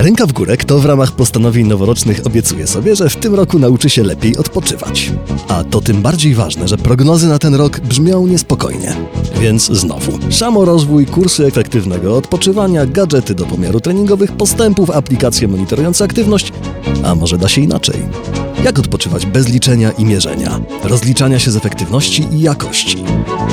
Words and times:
Ręka 0.00 0.26
w 0.26 0.32
górę, 0.32 0.56
kto 0.56 0.78
w 0.78 0.84
ramach 0.84 1.12
postanowień 1.12 1.66
noworocznych 1.66 2.26
obiecuje 2.26 2.66
sobie, 2.66 2.96
że 2.96 3.10
w 3.10 3.16
tym 3.16 3.34
roku 3.34 3.58
nauczy 3.58 3.90
się 3.90 4.02
lepiej 4.02 4.36
odpoczywać. 4.36 5.12
A 5.48 5.64
to 5.64 5.80
tym 5.80 6.02
bardziej 6.02 6.34
ważne, 6.34 6.68
że 6.68 6.78
prognozy 6.78 7.28
na 7.28 7.38
ten 7.38 7.54
rok 7.54 7.80
brzmią 7.80 8.26
niespokojnie. 8.26 8.96
Więc 9.40 9.66
znowu, 9.66 10.18
szamo 10.30 10.64
rozwój, 10.64 11.06
kursy 11.06 11.46
efektywnego 11.46 12.16
odpoczywania, 12.16 12.86
gadżety 12.86 13.34
do 13.34 13.46
pomiaru 13.46 13.80
treningowych 13.80 14.32
postępów, 14.32 14.90
aplikacje 14.90 15.48
monitorujące 15.48 16.04
aktywność, 16.04 16.52
a 17.04 17.14
może 17.14 17.38
da 17.38 17.48
się 17.48 17.60
inaczej. 17.60 18.00
Jak 18.64 18.78
odpoczywać 18.78 19.26
bez 19.26 19.48
liczenia 19.48 19.90
i 19.90 20.04
mierzenia, 20.04 20.60
rozliczania 20.84 21.38
się 21.38 21.50
z 21.50 21.56
efektywności 21.56 22.26
i 22.32 22.40
jakości? 22.40 23.04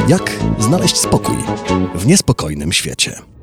Jak 0.07 0.39
znaleźć 0.59 0.98
spokój 0.98 1.38
w 1.95 2.07
niespokojnym 2.07 2.73
świecie? 2.73 3.36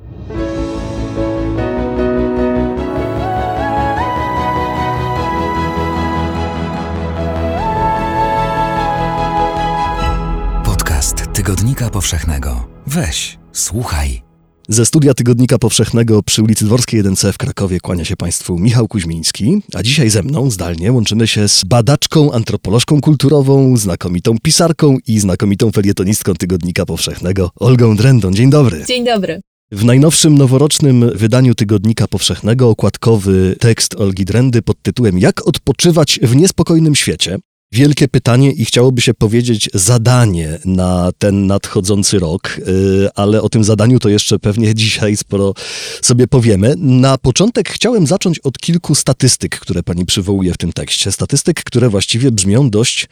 Tygodnika 11.44 11.90
Powszechnego. 11.90 12.68
Weź, 12.86 13.38
słuchaj. 13.52 14.22
Ze 14.68 14.86
studia 14.86 15.14
Tygodnika 15.14 15.58
Powszechnego 15.58 16.22
przy 16.22 16.42
ulicy 16.42 16.64
Dworskiej 16.64 17.02
1C 17.02 17.32
w 17.32 17.38
Krakowie 17.38 17.80
kłania 17.80 18.04
się 18.04 18.16
Państwu 18.16 18.58
Michał 18.58 18.88
Kuźmiński, 18.88 19.62
a 19.74 19.82
dzisiaj 19.82 20.10
ze 20.10 20.22
mną 20.22 20.50
zdalnie 20.50 20.92
łączymy 20.92 21.26
się 21.26 21.48
z 21.48 21.64
badaczką, 21.64 22.32
antropolożką 22.32 23.00
kulturową, 23.00 23.76
znakomitą 23.76 24.38
pisarką 24.42 24.96
i 25.06 25.20
znakomitą 25.20 25.70
felietonistką 25.70 26.34
Tygodnika 26.34 26.86
Powszechnego 26.86 27.50
Olgą 27.60 27.96
Drendą. 27.96 28.32
Dzień 28.32 28.50
dobry. 28.50 28.84
Dzień 28.88 29.04
dobry. 29.04 29.40
W 29.72 29.84
najnowszym 29.84 30.38
noworocznym 30.38 31.10
wydaniu 31.14 31.54
Tygodnika 31.54 32.08
Powszechnego 32.08 32.68
okładkowy 32.68 33.56
tekst 33.60 33.94
Olgi 33.94 34.24
Drendy 34.24 34.62
pod 34.62 34.82
tytułem 34.82 35.18
Jak 35.18 35.48
odpoczywać 35.48 36.20
w 36.22 36.36
niespokojnym 36.36 36.94
świecie 36.94 37.38
wielkie 37.74 38.08
pytanie 38.08 38.52
i 38.52 38.64
chciałoby 38.64 39.00
się 39.00 39.14
powiedzieć 39.14 39.70
zadanie 39.74 40.58
na 40.64 41.10
ten 41.18 41.46
nadchodzący 41.46 42.18
rok, 42.18 42.58
y, 42.58 43.08
ale 43.14 43.42
o 43.42 43.48
tym 43.48 43.64
zadaniu 43.64 43.98
to 43.98 44.08
jeszcze 44.08 44.38
pewnie 44.38 44.74
dzisiaj 44.84 45.16
sporo 45.16 45.54
sobie 46.02 46.26
powiemy. 46.26 46.74
Na 46.78 47.18
początek 47.18 47.68
chciałem 47.68 48.06
zacząć 48.06 48.38
od 48.38 48.58
kilku 48.58 48.94
statystyk, 48.94 49.58
które 49.58 49.82
pani 49.82 50.06
przywołuje 50.06 50.52
w 50.52 50.56
tym 50.56 50.72
tekście. 50.72 51.12
Statystyk, 51.12 51.64
które 51.64 51.88
właściwie 51.88 52.30
brzmią 52.30 52.70
dość 52.70 53.08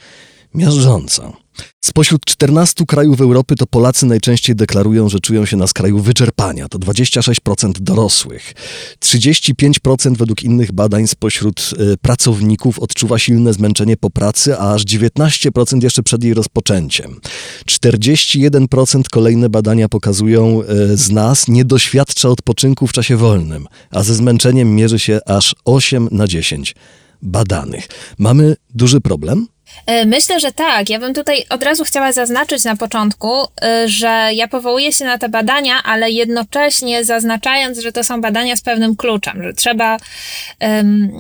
miażdżąco. 0.55 1.33
Spośród 1.81 2.25
14 2.25 2.87
krajów 2.87 3.21
Europy 3.21 3.57
to 3.57 3.67
Polacy 3.67 4.07
najczęściej 4.07 4.57
deklarują, 4.57 5.09
że 5.09 5.21
czują 5.21 5.47
się 5.47 5.57
na 5.57 5.67
skraju 5.67 5.99
wyczerpania. 5.99 6.69
To 6.69 6.79
26% 6.79 7.73
dorosłych. 7.73 8.55
35% 9.01 10.17
według 10.17 10.43
innych 10.43 10.73
badań 10.73 11.07
spośród 11.07 11.71
y, 11.93 11.97
pracowników 11.97 12.79
odczuwa 12.79 13.19
silne 13.19 13.53
zmęczenie 13.53 13.97
po 13.97 14.11
pracy, 14.11 14.59
a 14.59 14.75
aż 14.75 14.85
19% 14.85 15.83
jeszcze 15.83 16.03
przed 16.03 16.25
jej 16.25 16.35
rozpoczęciem. 16.35 17.21
41% 17.71 19.03
kolejne 19.11 19.49
badania 19.49 19.89
pokazują 19.89 20.63
y, 20.63 20.97
z 20.97 21.11
nas 21.11 21.49
nie 21.49 21.65
doświadcza 21.65 22.29
odpoczynku 22.29 22.87
w 22.87 22.93
czasie 22.93 23.17
wolnym, 23.17 23.67
a 23.91 24.03
ze 24.03 24.15
zmęczeniem 24.15 24.75
mierzy 24.75 24.99
się 24.99 25.21
aż 25.27 25.55
8 25.65 26.09
na 26.11 26.29
10 26.29 26.75
badanych. 27.23 27.89
Mamy 28.19 28.57
duży 28.75 29.01
problem? 29.01 29.47
E, 29.87 30.07
myślę, 30.07 30.41
że 30.41 30.53
tak. 30.53 30.91
Ja 30.91 30.99
bym 30.99 31.15
tutaj 31.15 31.45
od 31.51 31.63
razu 31.63 31.85
chciała 31.85 32.13
zaznaczyć 32.13 32.65
na 32.65 32.77
początku, 32.77 33.33
e, 33.63 33.89
że 33.89 34.31
ja 34.35 34.49
powołuję 34.49 34.93
się 34.93 35.05
na 35.05 35.19
te 35.19 35.29
badania, 35.29 35.83
ale 35.85 36.11
jednocześnie 36.11 37.05
zaznaczając, 37.05 37.79
że 37.79 37.93
to 37.93 38.05
są 38.05 38.21
badania 38.21 38.57
z 38.57 38.63
pewnym 38.63 38.97
kluczem, 38.97 39.43
że 39.43 39.53
trzeba 39.53 39.97
um, 40.61 41.11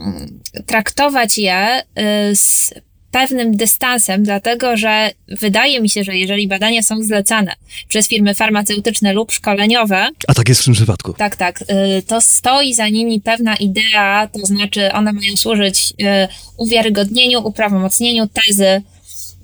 traktować 0.66 1.38
je 1.38 1.82
e, 1.94 2.34
z 2.34 2.74
pewnym 3.12 3.56
dystansem, 3.56 4.22
dlatego 4.22 4.76
że 4.76 5.10
wydaje 5.28 5.80
mi 5.80 5.90
się, 5.90 6.04
że 6.04 6.16
jeżeli 6.16 6.48
badania 6.48 6.82
są 6.82 7.02
zlecane 7.02 7.52
przez 7.88 8.08
firmy 8.08 8.34
farmaceutyczne 8.34 9.12
lub 9.12 9.32
szkoleniowe. 9.32 10.08
A 10.28 10.34
tak 10.34 10.48
jest 10.48 10.60
w 10.60 10.64
tym 10.64 10.74
przypadku. 10.74 11.12
Tak, 11.12 11.36
tak. 11.36 11.62
Y, 11.62 12.02
to 12.02 12.20
stoi 12.20 12.74
za 12.74 12.88
nimi 12.88 13.20
pewna 13.20 13.56
idea, 13.56 14.28
to 14.32 14.46
znaczy 14.46 14.92
one 14.92 15.12
mają 15.12 15.36
służyć 15.36 15.90
y, 15.90 16.28
uwiarygodnieniu, 16.56 17.46
uprawomocnieniu 17.46 18.26
tezy, 18.26 18.82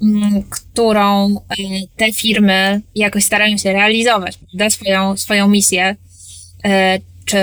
mm, 0.03 0.43
którą 0.43 1.37
y, 1.37 1.39
te 1.97 2.13
firmy 2.13 2.81
jakoś 2.95 3.25
starają 3.25 3.57
się 3.57 3.73
realizować, 3.73 4.37
prawda? 4.37 4.71
Swoją, 4.71 5.17
swoją 5.17 5.49
misję 5.49 5.97
czy 7.29 7.39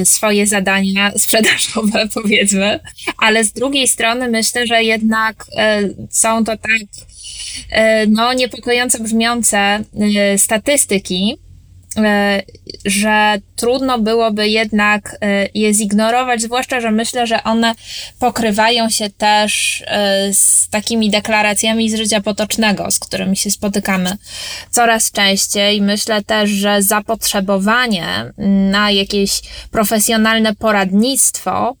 y, 0.00 0.04
swoje 0.04 0.46
zadania 0.46 1.12
sprzedażowe, 1.18 2.08
powiedzmy, 2.14 2.80
ale 3.18 3.44
z 3.44 3.52
drugiej 3.52 3.88
strony 3.88 4.28
myślę, 4.28 4.66
że 4.66 4.82
jednak 4.82 5.44
y, 5.82 5.94
są 6.10 6.44
to 6.44 6.56
tak 6.56 6.82
y, 6.82 8.06
no, 8.08 8.32
niepokojąco 8.32 9.02
brzmiące 9.02 9.84
statystyki, 10.36 11.38
że 12.84 13.36
trudno 13.56 13.98
byłoby 13.98 14.48
jednak 14.48 15.16
e, 15.20 15.48
je 15.54 15.74
zignorować, 15.74 16.42
zwłaszcza, 16.42 16.80
że 16.80 16.90
myślę, 16.90 17.26
że 17.26 17.44
one 17.44 17.74
pokrywają 18.18 18.90
się 18.90 19.10
też 19.10 19.84
e, 19.86 20.32
z 20.32 20.68
takimi 20.70 21.10
deklaracjami 21.10 21.90
z 21.90 21.94
życia 21.94 22.20
potocznego, 22.20 22.90
z 22.90 22.98
którymi 22.98 23.36
się 23.36 23.50
spotykamy 23.50 24.16
coraz 24.70 25.12
częściej. 25.12 25.82
Myślę 25.82 26.24
też, 26.24 26.50
że 26.50 26.82
zapotrzebowanie 26.82 28.06
na 28.70 28.90
jakieś 28.90 29.40
profesjonalne 29.70 30.54
poradnictwo, 30.54 31.76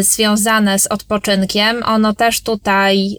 związane 0.00 0.78
z 0.78 0.86
odpoczynkiem, 0.86 1.82
ono 1.86 2.14
też 2.14 2.40
tutaj 2.40 3.16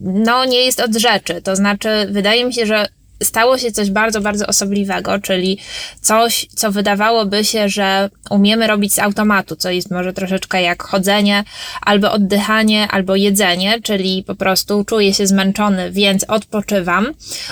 no, 0.00 0.44
nie 0.44 0.58
jest 0.58 0.80
od 0.80 0.96
rzeczy. 0.96 1.42
To 1.42 1.56
znaczy, 1.56 1.88
wydaje 2.10 2.44
mi 2.44 2.54
się, 2.54 2.66
że 2.66 2.86
stało 3.22 3.58
się 3.58 3.72
coś 3.72 3.90
bardzo, 3.90 4.20
bardzo 4.20 4.46
osobliwego, 4.46 5.18
czyli 5.18 5.58
coś, 6.00 6.46
co 6.54 6.72
wydawałoby 6.72 7.44
się, 7.44 7.68
że 7.68 8.10
umiemy 8.30 8.66
robić 8.66 8.94
z 8.94 8.98
automatu, 8.98 9.56
co 9.56 9.70
jest 9.70 9.90
może 9.90 10.12
troszeczkę 10.12 10.62
jak 10.62 10.82
chodzenie, 10.82 11.44
albo 11.80 12.12
oddychanie, 12.12 12.88
albo 12.90 13.16
jedzenie, 13.16 13.80
czyli 13.82 14.24
po 14.26 14.34
prostu 14.34 14.84
czuję 14.84 15.14
się 15.14 15.26
zmęczony, 15.26 15.90
więc 15.90 16.24
odpoczywam. 16.24 17.06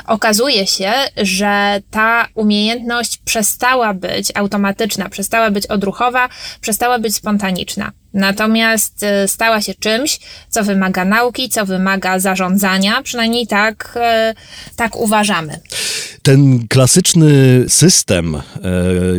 Okazuje 0.07 0.67
się, 0.67 0.93
że 1.17 1.81
ta 1.91 2.29
umiejętność 2.35 3.19
przestała 3.25 3.95
być 3.95 4.33
automatyczna, 4.35 5.09
przestała 5.09 5.51
być 5.51 5.67
odruchowa, 5.67 6.29
przestała 6.61 6.99
być 6.99 7.15
spontaniczna. 7.15 7.93
Natomiast 8.17 9.03
e, 9.03 9.29
stała 9.29 9.61
się 9.61 9.75
czymś, 9.75 10.19
co 10.49 10.65
wymaga 10.65 11.05
nauki, 11.05 11.49
co 11.49 11.67
wymaga 11.67 12.19
zarządzania, 12.19 13.03
przynajmniej 13.03 13.47
tak, 13.47 13.95
e, 13.97 14.35
tak 14.77 14.97
uważamy. 14.97 15.61
Ten 16.23 16.69
klasyczny 16.69 17.65
system, 17.69 18.35
e, 18.35 18.41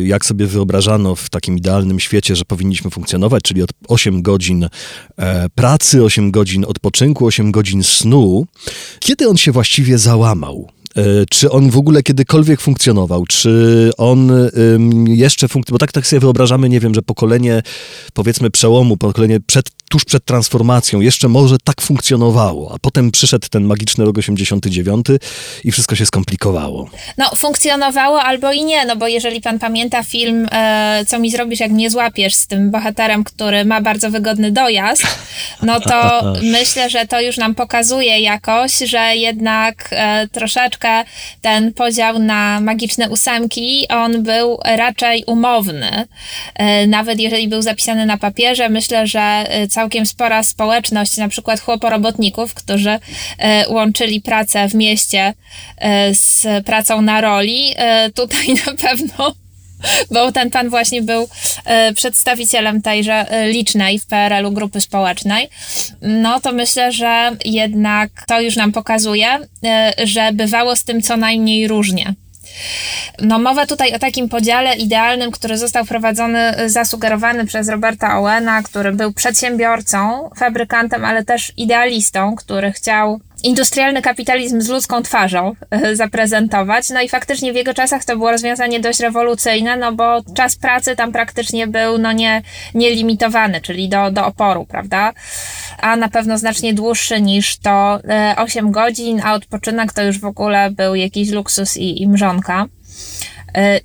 jak 0.00 0.26
sobie 0.26 0.46
wyobrażano 0.46 1.14
w 1.14 1.30
takim 1.30 1.56
idealnym 1.56 2.00
świecie, 2.00 2.36
że 2.36 2.44
powinniśmy 2.44 2.90
funkcjonować, 2.90 3.42
czyli 3.42 3.62
od 3.62 3.70
8 3.88 4.22
godzin 4.22 4.68
pracy, 5.54 6.04
8 6.04 6.30
godzin 6.30 6.64
odpoczynku, 6.64 7.26
8 7.26 7.52
godzin 7.52 7.84
snu, 7.84 8.46
kiedy 9.00 9.28
on 9.28 9.36
się 9.36 9.52
właściwie 9.52 9.98
załamał? 9.98 10.68
E, 10.98 11.26
czy 11.30 11.50
on 11.50 11.70
w 11.70 11.76
ogóle 11.76 12.02
kiedykolwiek 12.02 12.60
funkcjonował? 12.60 13.26
Czy 13.26 13.90
on 13.98 14.32
jeszcze 15.06 15.48
funkcjonował? 15.48 15.78
Bo 15.78 15.78
tak, 15.78 15.92
tak 15.92 16.06
sobie 16.06 16.20
wyobrażamy, 16.20 16.68
nie 16.68 16.80
wiem, 16.80 16.94
że 16.94 17.02
pokolenie, 17.02 17.62
powiedzmy, 18.14 18.50
przełomu, 18.50 18.96
pokolenie 18.96 19.40
przed, 19.40 19.66
tuż 19.88 20.04
przed 20.04 20.24
transformacją 20.24 21.00
jeszcze 21.00 21.28
może 21.28 21.56
tak 21.64 21.80
funkcjonowało, 21.80 22.74
a 22.74 22.78
potem 22.78 23.10
przyszedł 23.10 23.48
ten 23.50 23.64
magiczny 23.64 24.04
rok 24.04 24.18
89 24.18 25.06
i 25.64 25.72
wszystko 25.72 25.96
się 25.96 26.06
skomplikowało. 26.06 26.90
No, 27.18 27.30
funkcjonowało 27.36 28.22
albo 28.22 28.52
i 28.52 28.64
nie, 28.64 28.84
no 28.84 28.96
bo 28.96 29.08
jeżeli 29.08 29.40
pan 29.40 29.58
pamięta 29.58 30.02
film 30.02 30.48
e, 30.52 31.04
Co 31.06 31.18
mi 31.18 31.30
zrobisz, 31.30 31.60
jak 31.60 31.70
mnie 31.70 31.90
złapiesz 31.90 32.34
z 32.34 32.46
tym 32.46 32.70
bohaterem, 32.70 33.24
który 33.24 33.64
ma 33.64 33.80
bardzo 33.80 34.10
wygodny 34.10 34.52
dojazd, 34.52 35.06
no 35.62 35.80
to 35.80 36.22
myślę, 36.58 36.90
że 36.90 37.06
to 37.06 37.20
już 37.20 37.36
nam 37.36 37.54
pokazuje 37.54 38.20
jakoś, 38.20 38.78
że 38.78 39.16
jednak 39.16 39.88
e, 39.90 40.28
troszeczkę 40.28 40.87
ten 41.40 41.72
podział 41.72 42.18
na 42.18 42.60
magiczne 42.60 43.10
ósemki, 43.10 43.88
on 43.88 44.22
był 44.22 44.58
raczej 44.64 45.24
umowny. 45.24 46.04
E, 46.54 46.86
nawet 46.86 47.20
jeżeli 47.20 47.48
był 47.48 47.62
zapisany 47.62 48.06
na 48.06 48.16
papierze, 48.16 48.68
myślę, 48.68 49.06
że 49.06 49.20
e, 49.20 49.68
całkiem 49.68 50.06
spora 50.06 50.42
społeczność, 50.42 51.16
na 51.16 51.28
przykład 51.28 51.60
chłoporobotników, 51.60 52.54
którzy 52.54 52.98
e, 53.38 53.68
łączyli 53.68 54.20
pracę 54.20 54.68
w 54.68 54.74
mieście 54.74 55.34
z 56.12 56.46
pracą 56.66 57.02
na 57.02 57.20
roli, 57.20 57.74
tutaj 58.14 58.54
na 58.66 58.74
pewno 58.74 59.34
bo 60.10 60.32
ten 60.32 60.50
pan 60.50 60.68
właśnie 60.68 61.02
był 61.02 61.28
e, 61.64 61.92
przedstawicielem 61.92 62.82
tejże 62.82 63.14
e, 63.14 63.48
licznej 63.48 63.98
w 63.98 64.06
PRL-u 64.06 64.52
grupy 64.52 64.80
społecznej, 64.80 65.48
no 66.02 66.40
to 66.40 66.52
myślę, 66.52 66.92
że 66.92 67.36
jednak 67.44 68.10
to 68.26 68.40
już 68.40 68.56
nam 68.56 68.72
pokazuje, 68.72 69.28
e, 69.64 69.92
że 70.04 70.32
bywało 70.32 70.76
z 70.76 70.84
tym 70.84 71.02
co 71.02 71.16
najmniej 71.16 71.68
różnie. 71.68 72.14
No 73.20 73.38
mowa 73.38 73.66
tutaj 73.66 73.94
o 73.94 73.98
takim 73.98 74.28
podziale 74.28 74.76
idealnym, 74.76 75.30
który 75.30 75.58
został 75.58 75.84
wprowadzony, 75.84 76.54
zasugerowany 76.66 77.46
przez 77.46 77.68
Roberta 77.68 78.18
Owena, 78.18 78.62
który 78.62 78.92
był 78.92 79.12
przedsiębiorcą, 79.12 80.30
fabrykantem, 80.36 81.04
ale 81.04 81.24
też 81.24 81.52
idealistą, 81.56 82.36
który 82.36 82.72
chciał 82.72 83.20
industrialny 83.44 84.02
kapitalizm 84.02 84.60
z 84.60 84.68
ludzką 84.68 85.02
twarzą 85.02 85.54
e, 85.70 85.96
zaprezentować. 85.96 86.90
No 86.90 87.00
i 87.00 87.08
faktycznie 87.08 87.52
w 87.52 87.56
jego 87.56 87.74
czasach 87.74 88.04
to 88.04 88.16
było 88.16 88.30
rozwiązanie 88.30 88.80
dość 88.80 89.00
rewolucyjne, 89.00 89.76
no 89.76 89.92
bo 89.92 90.22
czas 90.34 90.56
pracy 90.56 90.96
tam 90.96 91.12
praktycznie 91.12 91.66
był 91.66 91.98
no 91.98 92.12
nie, 92.12 92.42
nielimitowany, 92.74 93.60
czyli 93.60 93.88
do, 93.88 94.10
do 94.10 94.26
oporu, 94.26 94.66
prawda? 94.66 95.12
A 95.78 95.96
na 95.96 96.08
pewno 96.08 96.38
znacznie 96.38 96.74
dłuższy 96.74 97.20
niż 97.20 97.58
to 97.58 98.00
8 98.36 98.66
e, 98.66 98.70
godzin, 98.70 99.20
a 99.24 99.34
odpoczynek 99.34 99.92
to 99.92 100.02
już 100.02 100.20
w 100.20 100.24
ogóle 100.24 100.70
był 100.70 100.94
jakiś 100.94 101.30
luksus 101.30 101.76
i, 101.76 102.02
i 102.02 102.08
mrzonka. 102.08 102.66
E, 103.56 103.80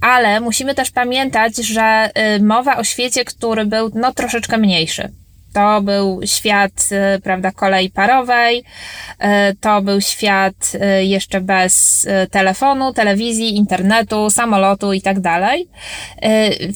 ale 0.00 0.40
musimy 0.40 0.74
też 0.74 0.90
pamiętać, 0.90 1.56
że 1.56 2.10
mowa 2.40 2.76
o 2.76 2.84
świecie, 2.84 3.24
który 3.24 3.66
był 3.66 3.90
no 3.94 4.12
troszeczkę 4.12 4.58
mniejszy. 4.58 5.12
To 5.52 5.82
był 5.82 6.20
świat, 6.24 6.88
y, 7.16 7.20
prawda, 7.20 7.52
kolei 7.52 7.90
parowej, 7.90 8.58
y, 8.58 9.56
to 9.60 9.82
był 9.82 10.00
świat 10.00 10.72
y, 10.74 11.04
jeszcze 11.04 11.40
bez 11.40 12.06
telefonu, 12.30 12.92
telewizji, 12.92 13.56
internetu, 13.56 14.30
samolotu 14.30 14.92
i 14.92 15.02
tak 15.02 15.20
dalej. 15.20 15.68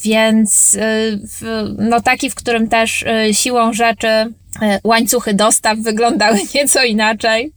Więc, 0.05 0.79
no 1.79 2.01
taki, 2.01 2.31
w 2.31 2.35
którym 2.35 2.69
też 2.69 3.05
siłą 3.33 3.73
rzeczy 3.73 4.33
łańcuchy 4.85 5.35
dostaw 5.35 5.79
wyglądały 5.79 6.39
nieco 6.55 6.85
inaczej. 6.85 7.53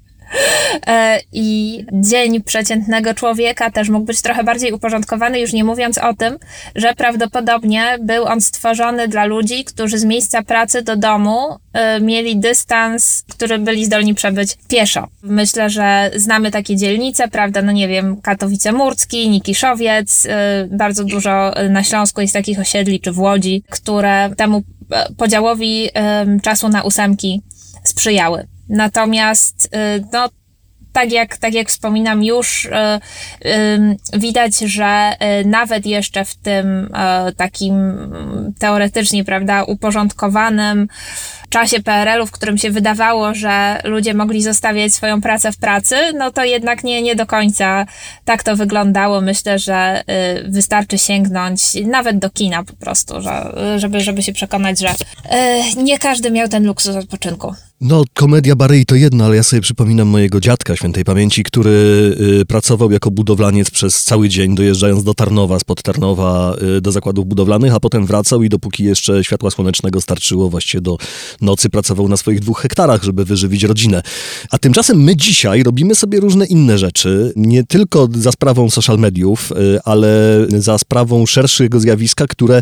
E, 0.87 1.19
I 1.31 1.85
dzień 1.93 2.43
przeciętnego 2.43 3.13
człowieka 3.13 3.71
też 3.71 3.89
mógł 3.89 4.05
być 4.05 4.21
trochę 4.21 4.43
bardziej 4.43 4.71
uporządkowany, 4.71 5.39
już 5.39 5.53
nie 5.53 5.63
mówiąc 5.63 5.97
o 5.97 6.13
tym, 6.13 6.37
że 6.75 6.93
prawdopodobnie 6.93 7.97
był 8.01 8.25
on 8.25 8.41
stworzony 8.41 9.07
dla 9.07 9.25
ludzi, 9.25 9.63
którzy 9.63 9.97
z 9.97 10.05
miejsca 10.05 10.43
pracy 10.43 10.81
do 10.81 10.95
domu 10.95 11.39
e, 11.73 12.01
mieli 12.01 12.37
dystans, 12.37 13.23
który 13.29 13.59
byli 13.59 13.85
zdolni 13.85 14.15
przebyć 14.15 14.57
pieszo. 14.67 15.07
Myślę, 15.23 15.69
że 15.69 16.11
znamy 16.15 16.51
takie 16.51 16.75
dzielnice, 16.75 17.27
prawda? 17.27 17.61
No 17.61 17.71
nie 17.71 17.87
wiem, 17.87 18.21
Katowice 18.21 18.71
Murcki, 18.71 19.29
Nikiszowiec, 19.29 20.25
e, 20.25 20.67
bardzo 20.71 21.03
dużo 21.03 21.53
na 21.69 21.83
Śląsku 21.83 22.21
jest 22.21 22.33
takich 22.33 22.59
osiedli, 22.59 22.99
czy 22.99 23.11
w 23.11 23.19
Łodzi, 23.19 23.63
które 23.69 24.29
temu 24.37 24.63
podziałowi 25.17 25.89
czasu 26.43 26.69
na 26.69 26.83
ósemki 26.83 27.41
sprzyjały. 27.83 28.47
Natomiast, 28.69 29.65
y, 29.65 30.03
no, 30.13 30.29
tak 30.93 31.11
jak, 31.11 31.37
tak 31.37 31.53
jak 31.53 31.69
wspominam, 31.69 32.23
już 32.23 32.65
y, 32.65 32.69
y, 33.45 34.19
widać, 34.19 34.57
że 34.57 35.11
nawet 35.45 35.85
jeszcze 35.85 36.25
w 36.25 36.35
tym 36.35 36.89
takim 37.37 37.75
teoretycznie, 38.59 39.23
prawda, 39.23 39.63
uporządkowanym 39.63 40.87
czasie 41.55 41.79
PRL-u, 41.79 42.25
w 42.25 42.31
którym 42.31 42.57
się 42.57 42.71
wydawało, 42.71 43.33
że 43.33 43.81
ludzie 43.83 44.13
mogli 44.13 44.43
zostawiać 44.43 44.93
swoją 44.93 45.21
pracę 45.21 45.51
w 45.51 45.57
pracy, 45.57 45.95
no 46.17 46.31
to 46.31 46.43
jednak 46.43 46.83
nie, 46.83 47.01
nie 47.01 47.15
do 47.15 47.25
końca 47.25 47.85
tak 48.25 48.43
to 48.43 48.55
wyglądało. 48.55 49.21
Myślę, 49.21 49.59
że 49.59 50.03
y, 50.45 50.51
wystarczy 50.51 50.97
sięgnąć 50.97 51.61
nawet 51.85 52.19
do 52.19 52.29
kina 52.29 52.63
po 52.63 52.73
prostu, 52.73 53.21
że, 53.21 53.55
żeby, 53.77 54.01
żeby 54.01 54.23
się 54.23 54.33
przekonać, 54.33 54.79
że 54.79 54.89
y, 54.89 55.83
nie 55.83 55.99
każdy 55.99 56.31
miał 56.31 56.47
ten 56.47 56.65
luksus 56.65 56.95
odpoczynku. 56.95 57.55
No, 57.81 58.03
komedia 58.13 58.55
Barei 58.55 58.85
to 58.85 58.95
jedno, 58.95 59.25
ale 59.25 59.35
ja 59.35 59.43
sobie 59.43 59.61
przypominam 59.61 60.07
mojego 60.07 60.39
dziadka 60.39 60.75
świętej 60.75 61.03
pamięci, 61.03 61.43
który 61.43 61.69
y, 62.41 62.45
pracował 62.45 62.91
jako 62.91 63.11
budowlaniec 63.11 63.71
przez 63.71 64.03
cały 64.03 64.29
dzień, 64.29 64.55
dojeżdżając 64.55 65.03
do 65.03 65.13
Tarnowa, 65.13 65.59
spod 65.59 65.83
Tarnowa 65.83 66.55
y, 66.77 66.81
do 66.81 66.91
zakładów 66.91 67.25
budowlanych, 67.25 67.73
a 67.75 67.79
potem 67.79 68.05
wracał 68.05 68.43
i 68.43 68.49
dopóki 68.49 68.83
jeszcze 68.83 69.23
światła 69.23 69.51
słonecznego 69.51 70.01
starczyło 70.01 70.49
właściwie 70.49 70.81
do 70.81 70.97
nocy, 71.45 71.69
pracował 71.69 72.07
na 72.07 72.17
swoich 72.17 72.39
dwóch 72.39 72.61
hektarach, 72.61 73.03
żeby 73.03 73.25
wyżywić 73.25 73.63
rodzinę. 73.63 74.01
A 74.51 74.57
tymczasem 74.57 75.03
my 75.03 75.15
dzisiaj 75.15 75.63
robimy 75.63 75.95
sobie 75.95 76.19
różne 76.19 76.45
inne 76.45 76.77
rzeczy, 76.77 77.33
nie 77.35 77.63
tylko 77.63 78.07
za 78.15 78.31
sprawą 78.31 78.69
social 78.69 78.99
mediów, 78.99 79.51
y, 79.51 79.79
ale 79.83 80.39
za 80.57 80.77
sprawą 80.77 81.25
szerszego 81.25 81.79
zjawiska, 81.79 82.27
które 82.27 82.61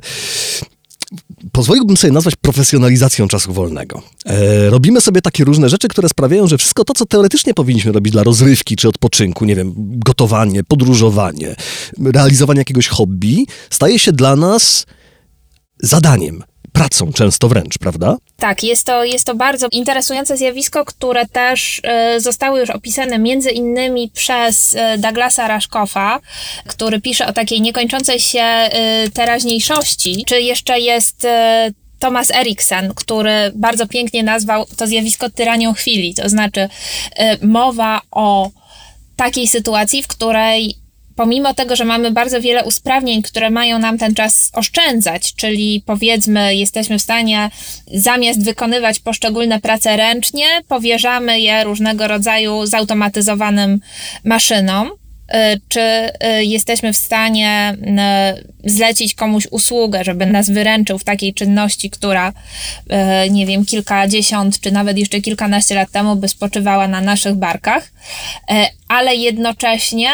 pozwoliłbym 1.51 1.97
sobie 1.97 2.13
nazwać 2.13 2.35
profesjonalizacją 2.35 3.27
czasu 3.27 3.53
wolnego. 3.53 4.01
E, 4.25 4.69
robimy 4.69 5.01
sobie 5.01 5.21
takie 5.21 5.43
różne 5.43 5.69
rzeczy, 5.69 5.87
które 5.87 6.09
sprawiają, 6.09 6.47
że 6.47 6.57
wszystko 6.57 6.83
to, 6.83 6.93
co 6.93 7.05
teoretycznie 7.05 7.53
powinniśmy 7.53 7.91
robić 7.91 8.13
dla 8.13 8.23
rozrywki 8.23 8.75
czy 8.75 8.89
odpoczynku, 8.89 9.45
nie 9.45 9.55
wiem, 9.55 9.73
gotowanie, 9.77 10.63
podróżowanie, 10.63 11.55
realizowanie 11.99 12.59
jakiegoś 12.59 12.87
hobby, 12.87 13.45
staje 13.69 13.99
się 13.99 14.11
dla 14.11 14.35
nas 14.35 14.85
zadaniem 15.79 16.43
pracą 16.73 17.13
często 17.13 17.47
wręcz, 17.47 17.77
prawda? 17.77 18.17
Tak, 18.37 18.63
jest 18.63 18.85
to, 18.85 19.03
jest 19.03 19.25
to 19.25 19.35
bardzo 19.35 19.67
interesujące 19.71 20.37
zjawisko, 20.37 20.85
które 20.85 21.25
też 21.25 21.81
y, 22.15 22.19
zostały 22.19 22.59
już 22.59 22.69
opisane 22.69 23.19
między 23.19 23.51
innymi 23.51 24.11
przez 24.13 24.73
y, 24.73 24.97
Douglasa 24.97 25.47
Raszkofa, 25.47 26.19
który 26.67 27.01
pisze 27.01 27.27
o 27.27 27.33
takiej 27.33 27.61
niekończącej 27.61 28.19
się 28.19 28.69
y, 29.05 29.11
teraźniejszości. 29.11 30.23
Czy 30.27 30.41
jeszcze 30.41 30.79
jest 30.79 31.27
Thomas 31.99 32.31
Eriksen, 32.31 32.93
który 32.93 33.51
bardzo 33.55 33.87
pięknie 33.87 34.23
nazwał 34.23 34.65
to 34.77 34.87
zjawisko 34.87 35.29
tyranią 35.29 35.73
chwili, 35.73 36.13
to 36.13 36.29
znaczy 36.29 36.69
mowa 37.41 38.01
o 38.11 38.49
takiej 39.15 39.47
sytuacji, 39.47 40.03
w 40.03 40.07
której 40.07 40.82
pomimo 41.15 41.53
tego, 41.53 41.75
że 41.75 41.85
mamy 41.85 42.11
bardzo 42.11 42.41
wiele 42.41 42.63
usprawnień, 42.63 43.21
które 43.21 43.49
mają 43.49 43.79
nam 43.79 43.97
ten 43.97 44.15
czas 44.15 44.51
oszczędzać, 44.53 45.35
czyli 45.35 45.83
powiedzmy, 45.85 46.55
jesteśmy 46.55 46.99
w 46.99 47.01
stanie 47.01 47.49
zamiast 47.93 48.43
wykonywać 48.45 48.99
poszczególne 48.99 49.59
prace 49.59 49.97
ręcznie, 49.97 50.45
powierzamy 50.67 51.39
je 51.39 51.63
różnego 51.63 52.07
rodzaju 52.07 52.65
zautomatyzowanym 52.65 53.79
maszynom. 54.23 55.02
Y, 55.31 55.61
czy 55.67 55.79
y, 55.79 56.45
jesteśmy 56.45 56.93
w 56.93 56.97
stanie 56.97 57.77
y, 58.63 58.69
zlecić 58.69 59.15
komuś 59.15 59.47
usługę, 59.51 60.03
żeby 60.03 60.25
nas 60.25 60.49
wyręczył 60.49 60.99
w 60.99 61.03
takiej 61.03 61.33
czynności, 61.33 61.89
która, 61.89 62.33
nie 63.29 63.45
wiem, 63.45 63.65
kilkadziesiąt 63.65 64.59
czy 64.59 64.71
nawet 64.71 64.97
jeszcze 64.97 65.21
kilkanaście 65.21 65.75
lat 65.75 65.91
temu 65.91 66.15
by 66.15 66.27
spoczywała 66.27 66.87
na 66.87 67.01
naszych 67.01 67.35
barkach, 67.35 67.91
ale 68.87 69.15
jednocześnie 69.15 70.09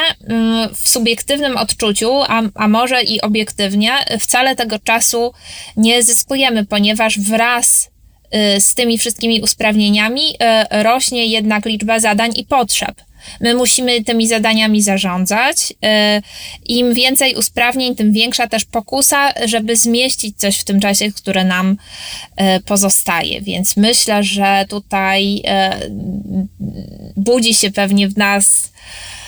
w 0.74 0.90
subiektywnym 0.90 1.58
odczuciu, 1.58 2.12
a, 2.28 2.42
a 2.56 2.68
może 2.68 3.04
i 3.04 3.22
obiektywnie, 3.22 3.92
wcale 4.20 4.56
tego 4.56 4.80
czasu 4.80 5.34
nie 5.78 6.04
zyskujemy, 6.04 6.66
ponieważ 6.66 7.20
wraz 7.20 7.90
z 8.60 8.76
tymi 8.76 8.98
wszystkimi 8.98 9.42
usprawnieniami 9.42 10.22
rośnie 10.72 11.26
jednak 11.26 11.66
liczba 11.66 12.00
zadań 12.00 12.32
i 12.36 12.46
potrzeb. 12.46 13.09
My 13.42 13.54
musimy 13.54 14.04
tymi 14.04 14.28
zadaniami 14.28 14.82
zarządzać. 14.82 15.72
Y, 15.72 15.76
Im 16.66 16.94
więcej 16.94 17.36
usprawnień, 17.36 17.96
tym 17.96 18.12
większa 18.12 18.48
też 18.48 18.66
pokusa, 18.66 19.34
żeby 19.46 19.76
zmieścić 19.76 20.38
coś 20.38 20.60
w 20.60 20.64
tym 20.64 20.80
czasie, 20.80 21.12
które 21.12 21.44
nam 21.44 21.78
y, 22.42 22.60
pozostaje. 22.64 23.42
Więc 23.42 23.78
myślę, 23.78 24.24
że 24.24 24.66
tutaj 24.70 25.38
y, 25.38 25.92
budzi 27.16 27.54
się 27.54 27.72
pewnie 27.72 28.08
w 28.08 28.18
nas 28.18 28.70
E, 28.70 29.19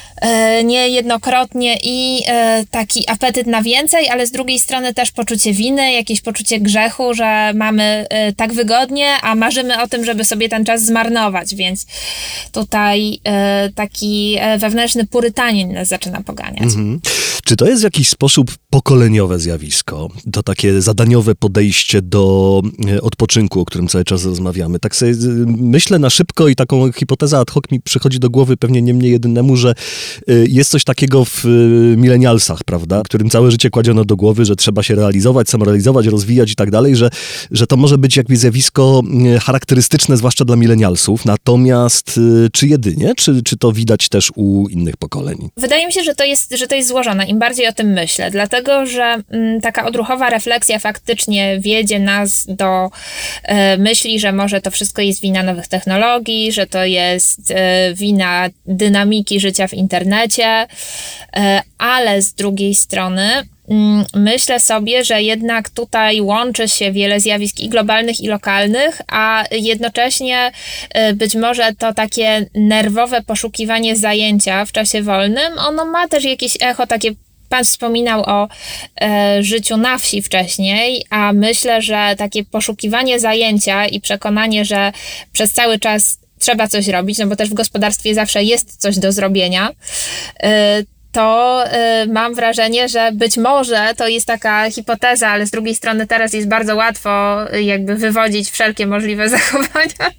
niejednokrotnie 0.63 1.77
i 1.83 2.23
e, 2.27 2.63
taki 2.71 3.09
apetyt 3.09 3.47
na 3.47 3.61
więcej, 3.61 4.09
ale 4.09 4.27
z 4.27 4.31
drugiej 4.31 4.59
strony 4.59 4.93
też 4.93 5.11
poczucie 5.11 5.53
winy, 5.53 5.91
jakieś 5.91 6.21
poczucie 6.21 6.59
grzechu, 6.59 7.13
że 7.13 7.51
mamy 7.55 8.05
e, 8.09 8.33
tak 8.33 8.53
wygodnie, 8.53 9.13
a 9.21 9.35
marzymy 9.35 9.81
o 9.81 9.87
tym, 9.87 10.05
żeby 10.05 10.25
sobie 10.25 10.49
ten 10.49 10.65
czas 10.65 10.85
zmarnować, 10.85 11.55
więc 11.55 11.85
tutaj 12.51 13.19
taki 13.75 14.37
wewnętrzny 14.57 15.05
purytanin 15.05 15.73
nas 15.73 15.87
zaczyna 15.87 16.21
poganiać. 16.21 16.63
Mhm. 16.63 16.99
Czy 17.45 17.55
to 17.55 17.65
jest 17.65 17.81
w 17.81 17.83
jakiś 17.83 18.09
sposób 18.09 18.51
pokoleniowe 18.71 19.39
zjawisko? 19.39 20.09
To 20.33 20.43
takie 20.43 20.81
zadaniowe 20.81 21.35
podejście 21.35 22.01
do 22.01 22.61
odpoczynku, 23.01 23.59
o 23.59 23.65
którym 23.65 23.87
cały 23.87 24.03
czas 24.03 24.25
rozmawiamy. 24.25 24.79
Tak 24.79 24.95
sobie 24.95 25.13
myślę 25.47 25.99
na 25.99 26.09
szybko 26.09 26.47
i 26.47 26.55
taką 26.55 26.91
hipotezę 26.91 27.37
ad 27.37 27.51
hoc 27.51 27.63
mi 27.71 27.81
przychodzi 27.81 28.19
do 28.19 28.29
głowy 28.29 28.57
pewnie 28.57 28.81
nie 28.81 28.93
mnie 28.93 29.09
jedynemu, 29.09 29.55
że 29.55 29.75
Y, 30.29 30.47
jest 30.49 30.71
coś 30.71 30.83
takiego 30.83 31.25
w 31.25 31.45
y, 31.45 31.97
milenialsach, 31.97 32.63
prawda, 32.63 33.01
którym 33.05 33.29
całe 33.29 33.51
życie 33.51 33.69
kładziono 33.69 34.05
do 34.05 34.15
głowy, 34.15 34.45
że 34.45 34.55
trzeba 34.55 34.83
się 34.83 34.95
realizować, 34.95 35.49
samorealizować, 35.49 36.05
rozwijać 36.05 36.51
i 36.51 36.55
tak 36.55 36.71
dalej, 36.71 36.95
że, 36.95 37.09
że 37.51 37.67
to 37.67 37.77
może 37.77 37.97
być 37.97 38.17
jakby 38.17 38.37
zjawisko 38.37 39.01
charakterystyczne, 39.41 40.17
zwłaszcza 40.17 40.45
dla 40.45 40.55
milenialsów. 40.55 41.25
Natomiast 41.25 42.19
czy 42.53 42.67
jedynie, 42.67 43.13
czy, 43.17 43.43
czy 43.43 43.57
to 43.57 43.71
widać 43.71 44.09
też 44.09 44.31
u 44.35 44.67
innych 44.67 44.97
pokoleń? 44.97 45.49
Wydaje 45.57 45.87
mi 45.87 45.93
się, 45.93 46.03
że 46.03 46.15
to 46.15 46.23
jest, 46.23 46.53
że 46.57 46.67
to 46.67 46.75
jest 46.75 46.89
złożone, 46.89 47.25
im 47.25 47.39
bardziej 47.39 47.67
o 47.67 47.73
tym 47.73 47.87
myślę, 47.87 48.31
dlatego 48.31 48.60
dlatego 48.61 48.85
że 48.85 49.17
mm, 49.31 49.61
taka 49.61 49.85
odruchowa 49.85 50.29
refleksja 50.29 50.79
faktycznie 50.79 51.59
wiedzie 51.59 51.99
nas 51.99 52.45
do 52.47 52.89
e, 53.43 53.77
myśli, 53.77 54.19
że 54.19 54.31
może 54.31 54.61
to 54.61 54.71
wszystko 54.71 55.01
jest 55.01 55.21
wina 55.21 55.43
nowych 55.43 55.67
technologii, 55.67 56.51
że 56.51 56.67
to 56.67 56.85
jest 56.85 57.51
e, 57.51 57.93
wina 57.93 58.49
dynamiki 58.65 59.39
życia 59.39 59.67
w 59.67 59.73
internecie, 59.73 60.67
e, 61.35 61.61
ale 61.77 62.21
z 62.21 62.33
drugiej 62.33 62.75
strony 62.75 63.29
mm, 63.69 64.05
myślę 64.15 64.59
sobie, 64.59 65.03
że 65.03 65.21
jednak 65.21 65.69
tutaj 65.69 66.21
łączy 66.21 66.67
się 66.67 66.91
wiele 66.91 67.19
zjawisk 67.19 67.59
i 67.59 67.69
globalnych, 67.69 68.21
i 68.21 68.27
lokalnych, 68.27 69.01
a 69.07 69.43
jednocześnie 69.51 70.51
być 71.13 71.35
może 71.35 71.75
to 71.77 71.93
takie 71.93 72.45
nerwowe 72.55 73.21
poszukiwanie 73.21 73.95
zajęcia 73.95 74.65
w 74.65 74.71
czasie 74.71 75.03
wolnym, 75.03 75.59
ono 75.67 75.85
ma 75.85 76.07
też 76.07 76.23
jakieś 76.23 76.57
echo 76.61 76.87
takie 76.87 77.11
Pan 77.51 77.63
wspominał 77.63 78.23
o 78.23 78.47
e, 79.01 79.43
życiu 79.43 79.77
na 79.77 79.97
wsi 79.97 80.21
wcześniej, 80.21 81.05
a 81.09 81.33
myślę, 81.33 81.81
że 81.81 82.15
takie 82.17 82.45
poszukiwanie 82.45 83.19
zajęcia 83.19 83.87
i 83.87 84.01
przekonanie, 84.01 84.65
że 84.65 84.91
przez 85.33 85.53
cały 85.53 85.79
czas 85.79 86.17
trzeba 86.39 86.67
coś 86.67 86.87
robić, 86.87 87.17
no 87.17 87.27
bo 87.27 87.35
też 87.35 87.49
w 87.49 87.53
gospodarstwie 87.53 88.15
zawsze 88.15 88.43
jest 88.43 88.77
coś 88.77 88.99
do 88.99 89.11
zrobienia. 89.11 89.69
E, 90.43 90.83
to 91.11 91.63
y, 92.03 92.07
mam 92.07 92.35
wrażenie, 92.35 92.89
że 92.89 93.11
być 93.13 93.37
może 93.37 93.93
to 93.97 94.07
jest 94.07 94.27
taka 94.27 94.71
hipoteza, 94.71 95.27
ale 95.29 95.45
z 95.45 95.51
drugiej 95.51 95.75
strony 95.75 96.07
teraz 96.07 96.33
jest 96.33 96.47
bardzo 96.47 96.75
łatwo 96.75 97.43
y, 97.53 97.63
jakby 97.63 97.95
wywodzić 97.95 98.49
wszelkie 98.51 98.87
możliwe 98.87 99.29
zachowania. 99.39 100.11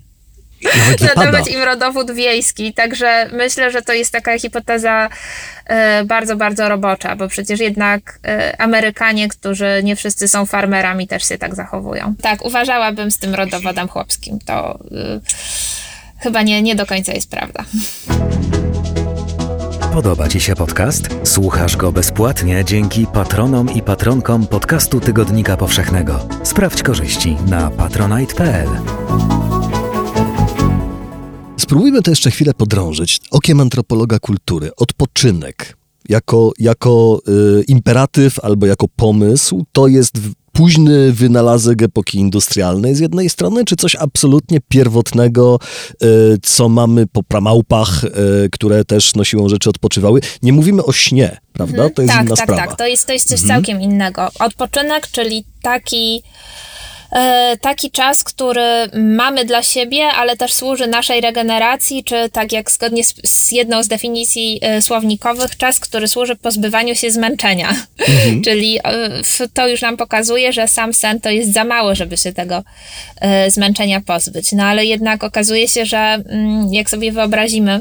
Nadawać 1.16 1.48
im 1.48 1.62
rodowód 1.62 2.12
wiejski, 2.12 2.74
także 2.74 3.28
myślę, 3.32 3.70
że 3.70 3.82
to 3.82 3.92
jest 3.92 4.12
taka 4.12 4.38
hipoteza 4.38 5.08
y, 6.00 6.04
bardzo, 6.04 6.36
bardzo 6.36 6.68
robocza, 6.68 7.16
bo 7.16 7.28
przecież 7.28 7.60
jednak 7.60 8.18
y, 8.50 8.58
Amerykanie, 8.58 9.28
którzy 9.28 9.80
nie 9.84 9.96
wszyscy 9.96 10.28
są 10.28 10.46
farmerami, 10.46 11.08
też 11.08 11.28
się 11.28 11.38
tak 11.38 11.54
zachowują. 11.54 12.14
Tak, 12.22 12.44
uważałabym 12.44 13.10
z 13.10 13.18
tym 13.18 13.34
rodowodem 13.34 13.88
chłopskim. 13.88 14.38
To 14.46 14.78
y, 14.84 15.20
chyba 16.20 16.42
nie, 16.42 16.62
nie 16.62 16.74
do 16.74 16.86
końca 16.86 17.12
jest 17.12 17.30
prawda. 17.30 17.64
Podoba 19.92 20.28
Ci 20.28 20.40
się 20.40 20.54
podcast? 20.54 21.08
Słuchasz 21.24 21.76
go 21.76 21.92
bezpłatnie 21.92 22.64
dzięki 22.64 23.06
patronom 23.06 23.74
i 23.74 23.82
patronkom 23.82 24.46
podcastu 24.46 25.00
Tygodnika 25.00 25.56
Powszechnego. 25.56 26.28
Sprawdź 26.42 26.82
korzyści 26.82 27.36
na 27.46 27.70
patronite.pl. 27.70 28.68
Spróbujmy 31.62 32.02
to 32.02 32.10
jeszcze 32.10 32.30
chwilę 32.30 32.54
podrążyć. 32.54 33.20
Okiem 33.30 33.60
antropologa 33.60 34.18
kultury. 34.18 34.70
Odpoczynek 34.76 35.76
jako, 36.08 36.52
jako 36.58 37.20
y, 37.60 37.64
imperatyw 37.68 38.44
albo 38.44 38.66
jako 38.66 38.86
pomysł 38.96 39.64
to 39.72 39.86
jest 39.86 40.14
późny 40.52 41.12
wynalazek 41.12 41.82
epoki 41.82 42.18
industrialnej 42.18 42.94
z 42.94 43.00
jednej 43.00 43.30
strony, 43.30 43.64
czy 43.64 43.76
coś 43.76 43.96
absolutnie 43.96 44.58
pierwotnego, 44.68 45.58
e, 45.92 46.06
co 46.42 46.68
mamy 46.68 47.06
po 47.06 47.22
pramałpach, 47.22 48.04
e, 48.04 48.08
które 48.52 48.84
też 48.84 49.14
no 49.14 49.24
siłą 49.24 49.48
rzeczy 49.48 49.70
odpoczywały. 49.70 50.20
Nie 50.42 50.52
mówimy 50.52 50.84
o 50.84 50.92
śnie, 50.92 51.36
prawda? 51.52 51.74
Mhm. 51.74 51.94
To 51.94 52.02
jest 52.02 52.14
tak, 52.14 52.26
inna 52.26 52.36
tak, 52.36 52.46
sprawa. 52.46 52.66
Tak, 52.66 52.78
to 52.78 52.86
jest, 52.86 53.06
to 53.06 53.12
jest 53.12 53.28
coś 53.28 53.40
Mhm. 53.42 53.48
całkiem 53.48 53.80
innego. 53.80 54.28
Odpoczynek, 54.40 55.08
czyli 55.12 55.44
taki 55.62 56.22
taki 57.60 57.90
czas, 57.90 58.24
który 58.24 58.60
mamy 58.94 59.44
dla 59.44 59.62
siebie, 59.62 60.08
ale 60.08 60.36
też 60.36 60.54
służy 60.54 60.86
naszej 60.86 61.20
regeneracji, 61.20 62.04
czy 62.04 62.28
tak 62.32 62.52
jak 62.52 62.70
zgodnie 62.70 63.04
z, 63.04 63.14
z 63.24 63.52
jedną 63.52 63.82
z 63.82 63.88
definicji 63.88 64.58
e, 64.62 64.82
słownikowych, 64.82 65.56
czas, 65.56 65.80
który 65.80 66.08
służy 66.08 66.36
pozbywaniu 66.36 66.94
się 66.94 67.10
zmęczenia. 67.10 67.68
Mhm. 67.98 68.42
Czyli 68.44 68.78
e, 68.78 69.48
to 69.54 69.68
już 69.68 69.82
nam 69.82 69.96
pokazuje, 69.96 70.52
że 70.52 70.68
sam 70.68 70.94
sen 70.94 71.20
to 71.20 71.30
jest 71.30 71.52
za 71.52 71.64
mało, 71.64 71.94
żeby 71.94 72.16
się 72.16 72.32
tego 72.32 72.62
e, 73.20 73.50
zmęczenia 73.50 74.00
pozbyć. 74.00 74.52
No 74.52 74.64
ale 74.64 74.84
jednak 74.84 75.24
okazuje 75.24 75.68
się, 75.68 75.86
że 75.86 75.98
mm, 75.98 76.74
jak 76.74 76.90
sobie 76.90 77.12
wyobrazimy 77.12 77.80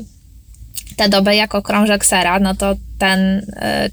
tę 0.96 1.10
dobę 1.10 1.36
jako 1.36 1.62
krążek 1.62 2.06
sera, 2.06 2.40
no 2.40 2.56
to 2.56 2.76
ten 3.00 3.20
e, 3.56 3.90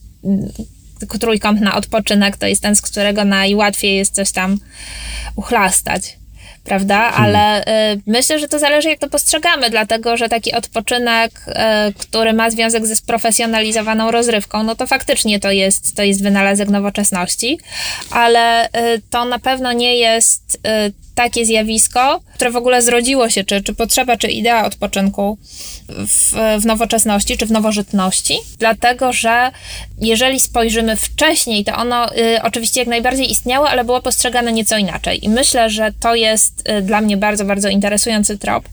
trójkąt 1.06 1.60
na 1.60 1.74
odpoczynek 1.74 2.36
to 2.36 2.46
jest 2.46 2.62
ten, 2.62 2.76
z 2.76 2.82
którego 2.82 3.24
najłatwiej 3.24 3.96
jest 3.96 4.14
coś 4.14 4.32
tam 4.32 4.58
uchlastać. 5.36 6.18
Prawda? 6.64 6.96
Ale 6.96 7.62
y, 7.62 8.00
myślę, 8.06 8.38
że 8.38 8.48
to 8.48 8.58
zależy, 8.58 8.88
jak 8.88 8.98
to 8.98 9.08
postrzegamy, 9.08 9.70
dlatego 9.70 10.16
że 10.16 10.28
taki 10.28 10.52
odpoczynek, 10.52 11.32
y, 11.48 11.52
który 11.94 12.32
ma 12.32 12.50
związek 12.50 12.86
ze 12.86 12.96
sprofesjonalizowaną 12.96 14.10
rozrywką, 14.10 14.62
no 14.62 14.74
to 14.74 14.86
faktycznie 14.86 15.40
to 15.40 15.50
jest, 15.50 15.96
to 15.96 16.02
jest 16.02 16.22
wynalazek 16.22 16.68
nowoczesności, 16.68 17.58
ale 18.10 18.66
y, 18.66 18.70
to 19.10 19.24
na 19.24 19.38
pewno 19.38 19.72
nie 19.72 19.96
jest 19.96 20.60
y, 20.88 21.07
takie 21.18 21.46
zjawisko, 21.46 22.20
które 22.34 22.50
w 22.50 22.56
ogóle 22.56 22.82
zrodziło 22.82 23.30
się, 23.30 23.44
czy, 23.44 23.62
czy 23.62 23.74
potrzeba, 23.74 24.16
czy 24.16 24.28
idea 24.28 24.66
odpoczynku 24.66 25.38
w, 25.88 26.32
w 26.60 26.66
nowoczesności, 26.66 27.36
czy 27.36 27.46
w 27.46 27.50
nowożytności, 27.50 28.38
dlatego 28.58 29.12
że 29.12 29.50
jeżeli 30.00 30.40
spojrzymy 30.40 30.96
wcześniej, 30.96 31.64
to 31.64 31.76
ono 31.76 32.16
y, 32.16 32.42
oczywiście 32.42 32.80
jak 32.80 32.88
najbardziej 32.88 33.30
istniało, 33.30 33.68
ale 33.68 33.84
było 33.84 34.02
postrzegane 34.02 34.52
nieco 34.52 34.76
inaczej. 34.76 35.24
I 35.24 35.28
myślę, 35.28 35.70
że 35.70 35.92
to 36.00 36.14
jest 36.14 36.68
y, 36.68 36.82
dla 36.82 37.00
mnie 37.00 37.16
bardzo, 37.16 37.44
bardzo 37.44 37.68
interesujący 37.68 38.38
trop. 38.38 38.68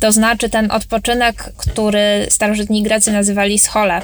To 0.00 0.12
znaczy 0.12 0.48
ten 0.48 0.70
odpoczynek, 0.70 1.52
który 1.56 2.26
starożytni 2.30 2.82
Grecy 2.82 3.12
nazywali 3.12 3.58
schole, 3.58 4.02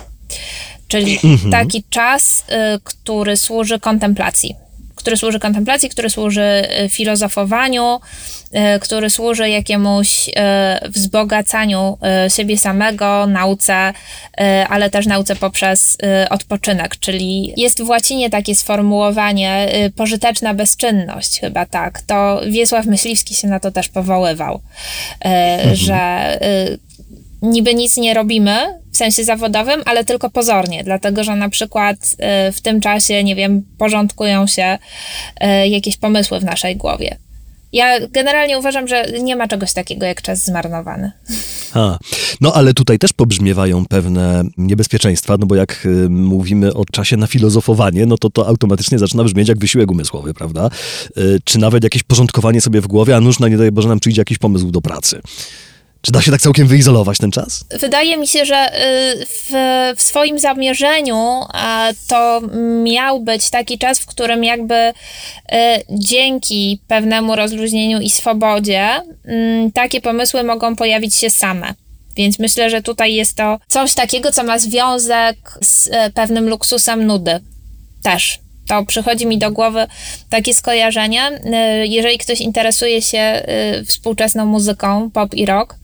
czyli 0.88 1.18
taki 1.50 1.84
czas, 1.90 2.40
y, 2.40 2.80
który 2.84 3.36
służy 3.36 3.80
kontemplacji 3.80 4.65
który 5.06 5.16
służy 5.16 5.40
kontemplacji, 5.40 5.88
który 5.88 6.10
służy 6.10 6.62
y, 6.84 6.88
filozofowaniu, 6.88 8.00
y, 8.76 8.80
który 8.80 9.10
służy 9.10 9.50
jakiemuś 9.50 10.28
y, 10.28 10.32
wzbogacaniu 10.88 11.98
siebie 12.36 12.58
samego, 12.58 13.26
nauce, 13.26 13.92
ale 14.68 14.90
też 14.90 15.06
nauce 15.06 15.36
poprzez 15.36 15.98
odpoczynek, 16.30 16.96
czyli 16.96 17.52
jest 17.56 17.82
w 17.82 17.88
łacinie 17.88 18.30
takie 18.30 18.54
sformułowanie 18.54 19.68
pożyteczna 19.96 20.54
bezczynność, 20.54 21.40
chyba 21.40 21.66
tak. 21.66 22.02
To 22.02 22.40
Wiesław 22.46 22.86
Myśliwski 22.86 23.34
się 23.34 23.48
na 23.48 23.60
to 23.60 23.70
też 23.70 23.88
powoływał, 23.88 24.60
y, 25.72 25.76
że 25.76 26.38
niby 27.42 27.74
nic 27.74 27.96
nie 27.96 28.14
robimy 28.14 28.80
w 28.92 28.96
sensie 28.96 29.24
zawodowym, 29.24 29.82
ale 29.84 30.04
tylko 30.04 30.30
pozornie, 30.30 30.84
dlatego 30.84 31.24
że 31.24 31.36
na 31.36 31.48
przykład 31.48 31.96
y, 32.48 32.52
w 32.52 32.60
tym 32.60 32.80
czasie, 32.80 33.24
nie 33.24 33.34
wiem, 33.34 33.62
porządkują 33.78 34.46
się 34.46 34.78
y, 35.44 35.68
jakieś 35.68 35.96
pomysły 35.96 36.40
w 36.40 36.44
naszej 36.44 36.76
głowie. 36.76 37.16
Ja 37.72 38.06
generalnie 38.10 38.58
uważam, 38.58 38.88
że 38.88 39.06
nie 39.22 39.36
ma 39.36 39.48
czegoś 39.48 39.72
takiego 39.72 40.06
jak 40.06 40.22
czas 40.22 40.44
zmarnowany. 40.44 41.12
A, 41.74 41.98
no 42.40 42.52
ale 42.54 42.74
tutaj 42.74 42.98
też 42.98 43.12
pobrzmiewają 43.12 43.86
pewne 43.86 44.42
niebezpieczeństwa, 44.58 45.36
no 45.38 45.46
bo 45.46 45.54
jak 45.54 45.86
y, 45.86 46.08
mówimy 46.08 46.74
o 46.74 46.84
czasie 46.84 47.16
na 47.16 47.26
filozofowanie, 47.26 48.06
no 48.06 48.18
to 48.18 48.30
to 48.30 48.46
automatycznie 48.46 48.98
zaczyna 48.98 49.24
brzmieć 49.24 49.48
jak 49.48 49.58
wysiłek 49.58 49.90
umysłowy, 49.90 50.34
prawda? 50.34 50.70
Y, 51.18 51.40
czy 51.44 51.58
nawet 51.58 51.84
jakieś 51.84 52.02
porządkowanie 52.02 52.60
sobie 52.60 52.80
w 52.80 52.86
głowie, 52.86 53.16
a 53.16 53.20
nużna 53.20 53.48
nie 53.48 53.56
daje 53.56 53.72
Boże 53.72 53.88
nam 53.88 54.00
przyjdzie 54.00 54.20
jakiś 54.20 54.38
pomysł 54.38 54.70
do 54.70 54.80
pracy. 54.80 55.20
Czy 56.06 56.12
da 56.12 56.22
się 56.22 56.30
tak 56.30 56.40
całkiem 56.40 56.66
wyizolować 56.66 57.18
ten 57.18 57.30
czas? 57.30 57.64
Wydaje 57.80 58.16
mi 58.16 58.28
się, 58.28 58.44
że 58.44 58.68
y, 58.68 59.26
w, 59.26 59.50
w 59.96 60.02
swoim 60.02 60.38
zamierzeniu 60.38 61.40
to 62.08 62.40
miał 62.84 63.20
być 63.20 63.50
taki 63.50 63.78
czas, 63.78 63.98
w 63.98 64.06
którym 64.06 64.44
jakby 64.44 64.74
y, 64.74 64.92
dzięki 65.90 66.80
pewnemu 66.88 67.36
rozluźnieniu 67.36 68.00
i 68.00 68.10
swobodzie 68.10 68.88
mm, 69.24 69.72
takie 69.72 70.00
pomysły 70.00 70.42
mogą 70.42 70.76
pojawić 70.76 71.14
się 71.14 71.30
same. 71.30 71.74
Więc 72.16 72.38
myślę, 72.38 72.70
że 72.70 72.82
tutaj 72.82 73.14
jest 73.14 73.36
to 73.36 73.58
coś 73.68 73.94
takiego, 73.94 74.32
co 74.32 74.44
ma 74.44 74.58
związek 74.58 75.36
z 75.60 75.88
e, 75.92 76.10
pewnym 76.10 76.48
luksusem 76.48 77.06
nudy. 77.06 77.40
Też. 78.02 78.38
To 78.68 78.84
przychodzi 78.84 79.26
mi 79.26 79.38
do 79.38 79.50
głowy 79.50 79.86
takie 80.30 80.54
skojarzenie. 80.54 81.22
E, 81.22 81.86
Jeżeli 81.86 82.18
ktoś 82.18 82.40
interesuje 82.40 83.02
się 83.02 83.18
e, 83.18 83.84
współczesną 83.84 84.46
muzyką, 84.46 85.10
pop 85.10 85.34
i 85.34 85.46
rock, 85.46 85.76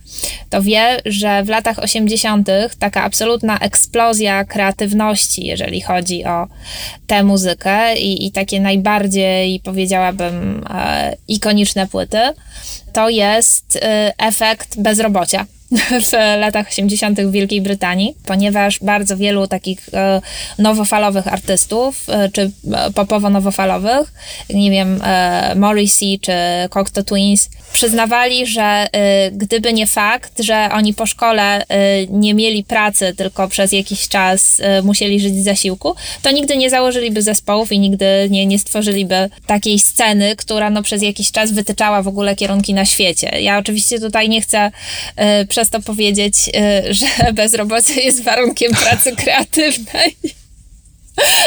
to 0.50 0.62
wie, 0.62 1.00
że 1.04 1.42
w 1.44 1.48
latach 1.48 1.78
80. 1.78 2.48
taka 2.78 3.02
absolutna 3.02 3.58
eksplozja 3.58 4.44
kreatywności, 4.44 5.44
jeżeli 5.44 5.80
chodzi 5.80 6.24
o 6.24 6.46
tę 7.06 7.22
muzykę 7.22 7.96
i, 7.96 8.26
i 8.26 8.32
takie 8.32 8.60
najbardziej, 8.60 9.60
powiedziałabym, 9.60 10.64
e, 10.70 11.16
ikoniczne 11.28 11.86
płyty, 11.86 12.20
to 12.92 13.08
jest 13.08 13.78
e, 13.82 14.12
efekt 14.18 14.80
bezrobocia 14.80 15.46
w 16.10 16.12
latach 16.38 16.68
80. 16.68 17.20
w 17.20 17.30
Wielkiej 17.30 17.60
Brytanii, 17.60 18.14
ponieważ 18.26 18.78
bardzo 18.82 19.16
wielu 19.16 19.46
takich 19.46 19.88
e, 19.94 20.20
nowofalowych 20.58 21.28
artystów, 21.28 22.08
e, 22.08 22.28
czy 22.28 22.50
popowo-nowofalowych, 22.94 24.12
nie 24.50 24.70
wiem, 24.70 25.00
Morrissey 25.56 26.18
czy 26.20 26.32
Cocteau 26.70 27.04
Twins, 27.04 27.48
przyznawali, 27.72 28.46
że 28.46 28.86
gdyby 29.32 29.72
nie 29.72 29.86
fakt, 29.86 30.42
że 30.42 30.68
oni 30.72 30.94
po 30.94 31.06
szkole 31.06 31.64
nie 32.10 32.34
mieli 32.34 32.64
pracy, 32.64 33.14
tylko 33.16 33.48
przez 33.48 33.72
jakiś 33.72 34.08
czas 34.08 34.60
musieli 34.82 35.20
żyć 35.20 35.34
z 35.34 35.44
zasiłku, 35.44 35.94
to 36.22 36.30
nigdy 36.30 36.56
nie 36.56 36.70
założyliby 36.70 37.22
zespołów 37.22 37.72
i 37.72 37.78
nigdy 37.78 38.06
nie, 38.30 38.46
nie 38.46 38.58
stworzyliby 38.58 39.30
takiej 39.46 39.78
sceny, 39.78 40.36
która 40.36 40.70
no, 40.70 40.82
przez 40.82 41.02
jakiś 41.02 41.32
czas 41.32 41.52
wytyczała 41.52 42.02
w 42.02 42.08
ogóle 42.08 42.36
kierunki 42.36 42.74
na 42.74 42.84
świecie. 42.84 43.40
Ja 43.40 43.58
oczywiście 43.58 44.00
tutaj 44.00 44.28
nie 44.28 44.40
chcę 44.40 44.70
y, 45.42 45.46
przez 45.62 45.71
to 45.71 45.81
powiedzieć, 45.81 46.35
y, 46.49 46.95
że 46.95 47.07
bezrobocie 47.35 48.00
jest 48.00 48.23
warunkiem 48.23 48.73
pracy 48.73 49.16
kreatywnej 49.23 50.16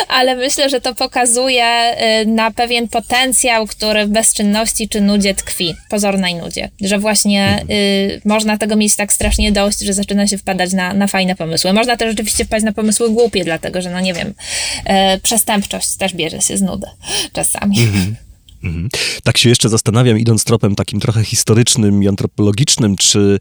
ale 0.07 0.35
myślę, 0.35 0.69
że 0.69 0.81
to 0.81 0.95
pokazuje 0.95 1.95
y, 2.21 2.25
na 2.25 2.51
pewien 2.51 2.87
potencjał, 2.87 3.67
który 3.67 4.05
w 4.05 4.09
bezczynności 4.09 4.89
czy 4.89 5.01
nudzie 5.01 5.33
tkwi, 5.33 5.75
pozornej 5.89 6.35
nudzie. 6.35 6.69
Że 6.81 6.99
właśnie 6.99 7.65
y, 7.69 8.21
można 8.25 8.57
tego 8.57 8.75
mieć 8.75 8.95
tak 8.95 9.13
strasznie 9.13 9.51
dość, 9.51 9.79
że 9.79 9.93
zaczyna 9.93 10.27
się 10.27 10.37
wpadać 10.37 10.73
na, 10.73 10.93
na 10.93 11.07
fajne 11.07 11.35
pomysły. 11.35 11.73
Można 11.73 11.97
też 11.97 12.09
rzeczywiście 12.09 12.45
wpaść 12.45 12.65
na 12.65 12.71
pomysły 12.71 13.09
głupie, 13.09 13.43
dlatego 13.43 13.81
że, 13.81 13.89
no 13.89 13.99
nie 13.99 14.13
wiem, 14.13 14.27
y, 14.27 15.19
przestępczość 15.19 15.95
też 15.97 16.13
bierze 16.13 16.41
się 16.41 16.57
z 16.57 16.61
nudy 16.61 16.87
czasami. 17.33 17.79
Mhm. 17.79 18.15
Mhm. 18.63 18.89
Tak 19.23 19.37
się 19.37 19.49
jeszcze 19.49 19.69
zastanawiam, 19.69 20.19
idąc 20.19 20.43
tropem 20.43 20.75
takim 20.75 20.99
trochę 20.99 21.23
historycznym 21.23 22.03
i 22.03 22.07
antropologicznym, 22.07 22.97
czy 22.97 23.39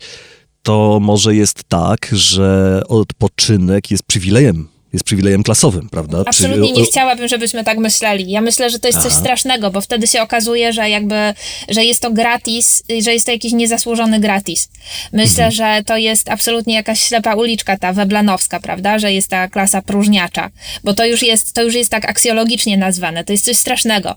to 0.64 0.99
może 1.00 1.35
jest 1.35 1.64
tak, 1.68 2.09
że 2.12 2.83
odpoczynek 2.88 3.90
jest 3.90 4.02
przywilejem 4.02 4.68
jest 4.94 5.04
przywilejem 5.04 5.42
klasowym, 5.42 5.88
prawda? 5.88 6.23
Absolutnie 6.26 6.73
nie 6.73 6.85
chciałabym, 6.85 7.28
żebyśmy 7.28 7.64
tak 7.64 7.78
myśleli. 7.78 8.30
Ja 8.30 8.40
myślę, 8.40 8.71
że 8.71 8.78
to 8.78 8.88
jest 8.88 8.99
Aha. 8.99 9.09
coś 9.09 9.18
strasznego, 9.18 9.71
bo 9.71 9.80
wtedy 9.80 10.06
się 10.06 10.23
okazuje, 10.23 10.73
że 10.73 10.90
jakby, 10.90 11.35
że 11.68 11.85
jest 11.85 12.02
to 12.02 12.11
gratis, 12.11 12.83
że 13.02 13.12
jest 13.12 13.26
to 13.26 13.33
jakiś 13.33 13.52
niezasłużony 13.52 14.21
gratis. 14.21 14.68
Myślę, 15.12 15.44
mhm. 15.44 15.52
że 15.52 15.85
to 15.85 15.97
jest 15.97 16.30
absolutnie 16.30 16.75
jakaś 16.75 17.00
ślepa 17.00 17.35
uliczka 17.35 17.78
ta 17.78 17.92
weblanowska, 17.92 18.61
prawda? 18.61 18.99
Że 18.99 19.12
jest 19.12 19.28
ta 19.28 19.49
klasa 19.49 19.83
próżniacza, 19.83 20.50
bo 20.85 20.94
to 20.94 21.06
już 21.06 21.23
jest, 21.23 21.52
to 21.52 21.62
już 21.62 21.75
jest 21.75 21.90
tak 21.90 22.04
aksjologicznie 22.04 22.76
nazwane. 22.76 23.25
To 23.25 23.33
jest 23.33 23.44
coś 23.44 23.56
strasznego. 23.56 24.16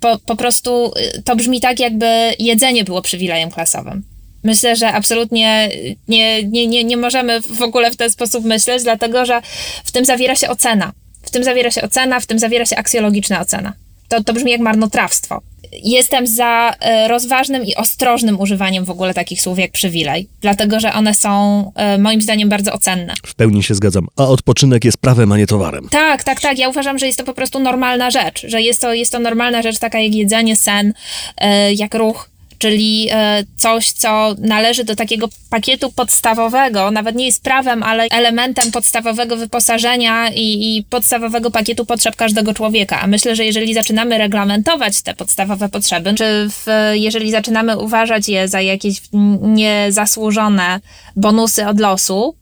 Po, 0.00 0.18
po 0.26 0.36
prostu 0.36 0.92
y, 1.16 1.22
to 1.22 1.36
brzmi 1.36 1.60
tak, 1.60 1.80
jakby 1.80 2.34
jedzenie 2.38 2.84
było 2.84 3.02
przywilejem 3.02 3.50
klasowym. 3.50 4.17
Myślę, 4.44 4.76
że 4.76 4.92
absolutnie 4.92 5.70
nie, 6.08 6.42
nie, 6.42 6.66
nie, 6.66 6.84
nie 6.84 6.96
możemy 6.96 7.40
w 7.40 7.62
ogóle 7.62 7.90
w 7.90 7.96
ten 7.96 8.10
sposób 8.10 8.44
myśleć, 8.44 8.82
dlatego 8.82 9.26
że 9.26 9.42
w 9.84 9.92
tym 9.92 10.04
zawiera 10.04 10.34
się 10.34 10.48
ocena. 10.48 10.92
W 11.22 11.30
tym 11.30 11.44
zawiera 11.44 11.70
się 11.70 11.82
ocena, 11.82 12.20
w 12.20 12.26
tym 12.26 12.38
zawiera 12.38 12.66
się 12.66 12.76
aksjologiczna 12.76 13.40
ocena. 13.40 13.72
To, 14.08 14.24
to 14.24 14.32
brzmi 14.32 14.50
jak 14.50 14.60
marnotrawstwo. 14.60 15.40
Jestem 15.72 16.26
za 16.26 16.74
e, 16.80 17.08
rozważnym 17.08 17.64
i 17.64 17.74
ostrożnym 17.74 18.40
używaniem 18.40 18.84
w 18.84 18.90
ogóle 18.90 19.14
takich 19.14 19.42
słów 19.42 19.58
jak 19.58 19.70
przywilej, 19.70 20.28
dlatego 20.40 20.80
że 20.80 20.92
one 20.92 21.14
są 21.14 21.72
e, 21.74 21.98
moim 21.98 22.22
zdaniem 22.22 22.48
bardzo 22.48 22.72
ocenne. 22.72 23.14
W 23.26 23.34
pełni 23.34 23.62
się 23.62 23.74
zgadzam. 23.74 24.06
A 24.16 24.24
odpoczynek 24.28 24.84
jest 24.84 24.98
prawem, 24.98 25.32
a 25.32 25.36
nie 25.36 25.46
towarem. 25.46 25.88
Tak, 25.90 26.24
tak, 26.24 26.40
tak. 26.40 26.58
Ja 26.58 26.68
uważam, 26.68 26.98
że 26.98 27.06
jest 27.06 27.18
to 27.18 27.24
po 27.24 27.34
prostu 27.34 27.60
normalna 27.60 28.10
rzecz, 28.10 28.46
że 28.46 28.62
jest 28.62 28.80
to, 28.80 28.94
jest 28.94 29.12
to 29.12 29.18
normalna 29.18 29.62
rzecz, 29.62 29.78
taka 29.78 30.00
jak 30.00 30.14
jedzenie, 30.14 30.56
sen, 30.56 30.92
e, 31.36 31.72
jak 31.72 31.94
ruch 31.94 32.30
czyli 32.58 33.08
e, 33.10 33.44
coś, 33.56 33.92
co 33.92 34.34
należy 34.38 34.84
do 34.84 34.96
takiego 34.96 35.28
pakietu 35.50 35.92
podstawowego, 35.92 36.90
nawet 36.90 37.16
nie 37.16 37.26
jest 37.26 37.42
prawem, 37.42 37.82
ale 37.82 38.06
elementem 38.10 38.70
podstawowego 38.70 39.36
wyposażenia 39.36 40.30
i, 40.30 40.76
i 40.76 40.84
podstawowego 40.90 41.50
pakietu 41.50 41.86
potrzeb 41.86 42.16
każdego 42.16 42.54
człowieka. 42.54 43.00
A 43.00 43.06
myślę, 43.06 43.36
że 43.36 43.44
jeżeli 43.44 43.74
zaczynamy 43.74 44.18
reglamentować 44.18 45.02
te 45.02 45.14
podstawowe 45.14 45.68
potrzeby, 45.68 46.14
czy 46.14 46.24
w, 46.50 46.66
jeżeli 46.92 47.30
zaczynamy 47.30 47.78
uważać 47.78 48.28
je 48.28 48.48
za 48.48 48.60
jakieś 48.60 49.00
niezasłużone 49.42 50.80
bonusy 51.16 51.66
od 51.66 51.80
losu, 51.80 52.36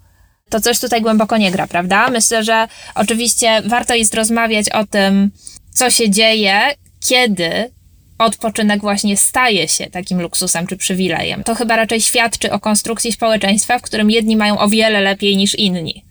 to 0.49 0.61
coś 0.61 0.81
tutaj 0.81 1.03
głęboko 1.03 1.37
nie 1.37 1.51
gra, 1.51 1.67
prawda? 1.67 2.11
Myślę, 2.11 2.45
że 2.45 2.69
oczywiście 2.95 3.63
warto 3.65 3.95
jest 3.95 4.15
rozmawiać 4.15 4.71
o 4.71 4.87
tym, 4.87 5.31
co 5.71 5.91
się 5.91 6.11
dzieje, 6.11 6.61
kiedy 7.09 7.71
odpoczynek 8.19 8.81
właśnie 8.81 9.17
staje 9.17 9.69
się 9.69 9.91
takim 9.91 10.21
luksusem 10.21 10.67
czy 10.67 10.77
przywilejem. 10.77 11.45
To 11.45 11.55
chyba 11.55 11.77
raczej 11.77 12.01
świadczy 12.01 12.53
o 12.53 12.61
konstrukcji 12.61 13.13
społeczeństwa, 13.13 13.79
w 13.79 13.83
którym 13.83 14.11
jedni 14.11 14.37
mają 14.37 14.59
o 14.59 14.69
wiele 14.69 15.01
lepiej 15.01 15.37
niż 15.37 15.55
inni. 15.55 16.05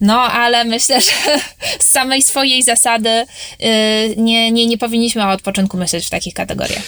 No, 0.00 0.20
ale 0.20 0.64
myślę, 0.64 1.00
że 1.00 1.12
z 1.78 1.88
samej 1.88 2.22
swojej 2.22 2.62
zasady 2.62 3.24
yy, 3.60 3.68
nie, 4.16 4.52
nie, 4.52 4.66
nie 4.66 4.78
powinniśmy 4.78 5.26
o 5.26 5.30
odpoczynku 5.30 5.76
myśleć 5.76 6.06
w 6.06 6.10
takich 6.10 6.34
kategoriach. 6.34 6.82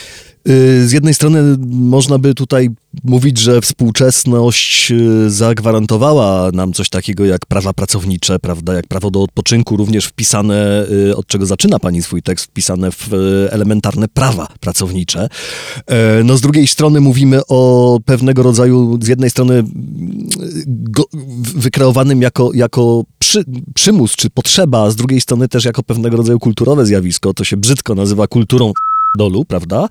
Y, 0.49 0.89
z 0.89 0.93
jednej 0.93 1.15
strony 1.15 1.57
można 1.69 2.19
by 2.19 2.35
tutaj 2.35 2.71
mówić, 3.05 3.39
że 3.39 3.61
współczesność 3.61 4.91
y, 4.91 5.31
zagwarantowała 5.31 6.51
nam 6.53 6.73
coś 6.73 6.89
takiego 6.89 7.25
jak 7.25 7.47
prawa 7.47 7.73
pracownicze, 7.73 8.39
prawda, 8.39 8.75
jak 8.75 8.87
prawo 8.87 9.11
do 9.11 9.23
odpoczynku, 9.23 9.77
również 9.77 10.07
wpisane, 10.07 10.87
y, 11.09 11.17
od 11.17 11.27
czego 11.27 11.47
zaczyna 11.47 11.79
pani 11.79 12.03
swój 12.03 12.23
tekst, 12.23 12.47
wpisane 12.47 12.91
w 12.91 13.09
elementarne 13.51 14.09
prawa 14.09 14.49
pracownicze. 14.61 15.29
No 16.25 16.37
z 16.37 16.41
drugiej 16.41 16.67
strony 16.67 17.01
mówimy 17.01 17.41
o 17.49 17.99
pewnego 18.05 18.43
rodzaju, 18.43 18.99
z 19.03 19.09
jednej 19.09 19.31
strony 19.31 19.65
go, 20.67 21.05
wykreowanym 21.57 22.23
jako, 22.23 22.51
jako 22.55 23.03
przy, 23.19 23.45
przymus 23.75 24.17
czy 24.17 24.31
potrzeba, 24.31 24.83
a 24.83 24.91
z 24.91 24.97
drugiej 24.97 25.21
strony 25.21 25.49
też 25.49 25.65
jako 25.65 25.83
pewnego 25.83 26.17
rodzaju 26.17 26.39
kulturowe 26.39 26.87
zjawisko, 26.87 27.35
to 27.35 27.45
się 27.45 27.57
brzydko 27.57 27.95
nazywa 27.95 28.27
kulturą 28.27 28.73
dolu, 29.19 29.45
prawda? 29.45 29.89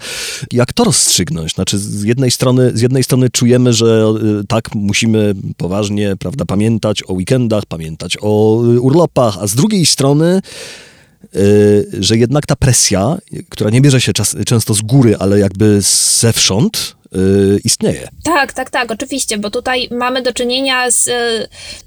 Jak 0.52 0.74
to 0.74 0.84
rozstrzygnąć? 0.84 1.54
Znaczy, 1.54 1.78
z 1.78 2.04
jednej 2.04 2.32
strony, 2.32 2.72
z 2.74 2.82
jednej 2.82 3.04
strony 3.04 3.30
czujemy, 3.30 3.74
że 3.74 4.14
y, 4.42 4.48
tak 4.48 4.76
musimy 4.76 5.34
poważnie, 5.58 6.16
prawda, 6.20 6.46
pamiętać 6.46 7.04
o 7.08 7.14
weekendach, 7.14 7.66
pamiętać 7.66 8.18
o 8.22 8.62
y, 8.66 8.82
urlopach, 8.82 9.38
a 9.42 9.48
z 9.48 9.56
drugiej 9.56 9.86
strony 9.86 10.42
y, 11.36 11.86
że 12.00 12.18
jednak 12.18 12.46
ta 12.46 12.56
presja, 12.56 13.18
która 13.50 13.70
nie 13.70 13.82
bierze 13.82 14.02
się 14.02 14.14
czas, 14.14 14.36
często 14.46 14.74
z 14.74 14.82
góry, 14.82 15.16
ale 15.20 15.40
jakby 15.40 15.82
zewsząd, 16.20 16.96
istnieje. 17.64 18.08
Tak, 18.24 18.54
tak, 18.54 18.70
tak, 18.70 18.92
oczywiście, 18.92 19.38
bo 19.38 19.52
tutaj 19.52 19.88
mamy 19.92 20.22
do 20.22 20.34
czynienia 20.34 20.92
z, 20.92 21.10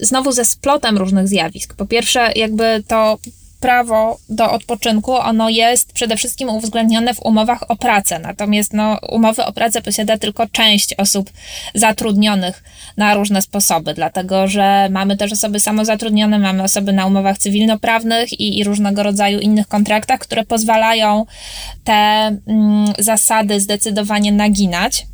znowu 0.01 0.33
ze 0.33 0.44
splotem 0.44 0.99
różnych 0.99 1.29
zjawisk. 1.29 1.75
Po 1.75 1.87
pierwsze, 1.87 2.33
jakby 2.37 2.83
to 2.88 3.18
prawo 3.66 4.18
do 4.29 4.50
odpoczynku, 4.50 5.14
ono 5.14 5.48
jest 5.48 5.92
przede 5.92 6.16
wszystkim 6.16 6.48
uwzględnione 6.48 7.14
w 7.14 7.22
umowach 7.22 7.70
o 7.70 7.76
pracę. 7.76 8.18
Natomiast 8.18 8.72
no, 8.72 8.98
umowy 9.11 9.44
o 9.44 9.52
pracę 9.52 9.83
posiada 9.83 10.18
tylko 10.18 10.46
część 10.46 10.94
osób 10.94 11.31
zatrudnionych 11.74 12.64
na 12.96 13.14
różne 13.14 13.42
sposoby, 13.42 13.94
dlatego 13.94 14.48
że 14.48 14.88
mamy 14.90 15.16
też 15.16 15.33
osoby 15.33 15.61
samozatrudnione, 15.61 16.38
mamy 16.38 16.62
osoby 16.62 16.92
na 16.92 17.07
umowach 17.07 17.38
cywilnoprawnych 17.38 18.40
i, 18.40 18.59
i 18.59 18.64
różnego 18.64 19.02
rodzaju 19.02 19.38
innych 19.38 19.68
kontraktach, 19.68 20.20
które 20.20 20.44
pozwalają 20.44 21.26
te 21.85 21.92
mm, 21.92 22.92
zasady 22.98 23.61
zdecydowanie 23.61 24.33
naginać. 24.33 25.07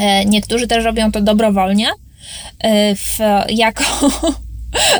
E, 0.00 0.24
niektórzy 0.24 0.66
też 0.66 0.84
robią 0.84 1.12
to 1.12 1.20
dobrowolnie. 1.20 1.88
E, 2.58 2.94
w, 2.94 3.18
jako 3.48 3.84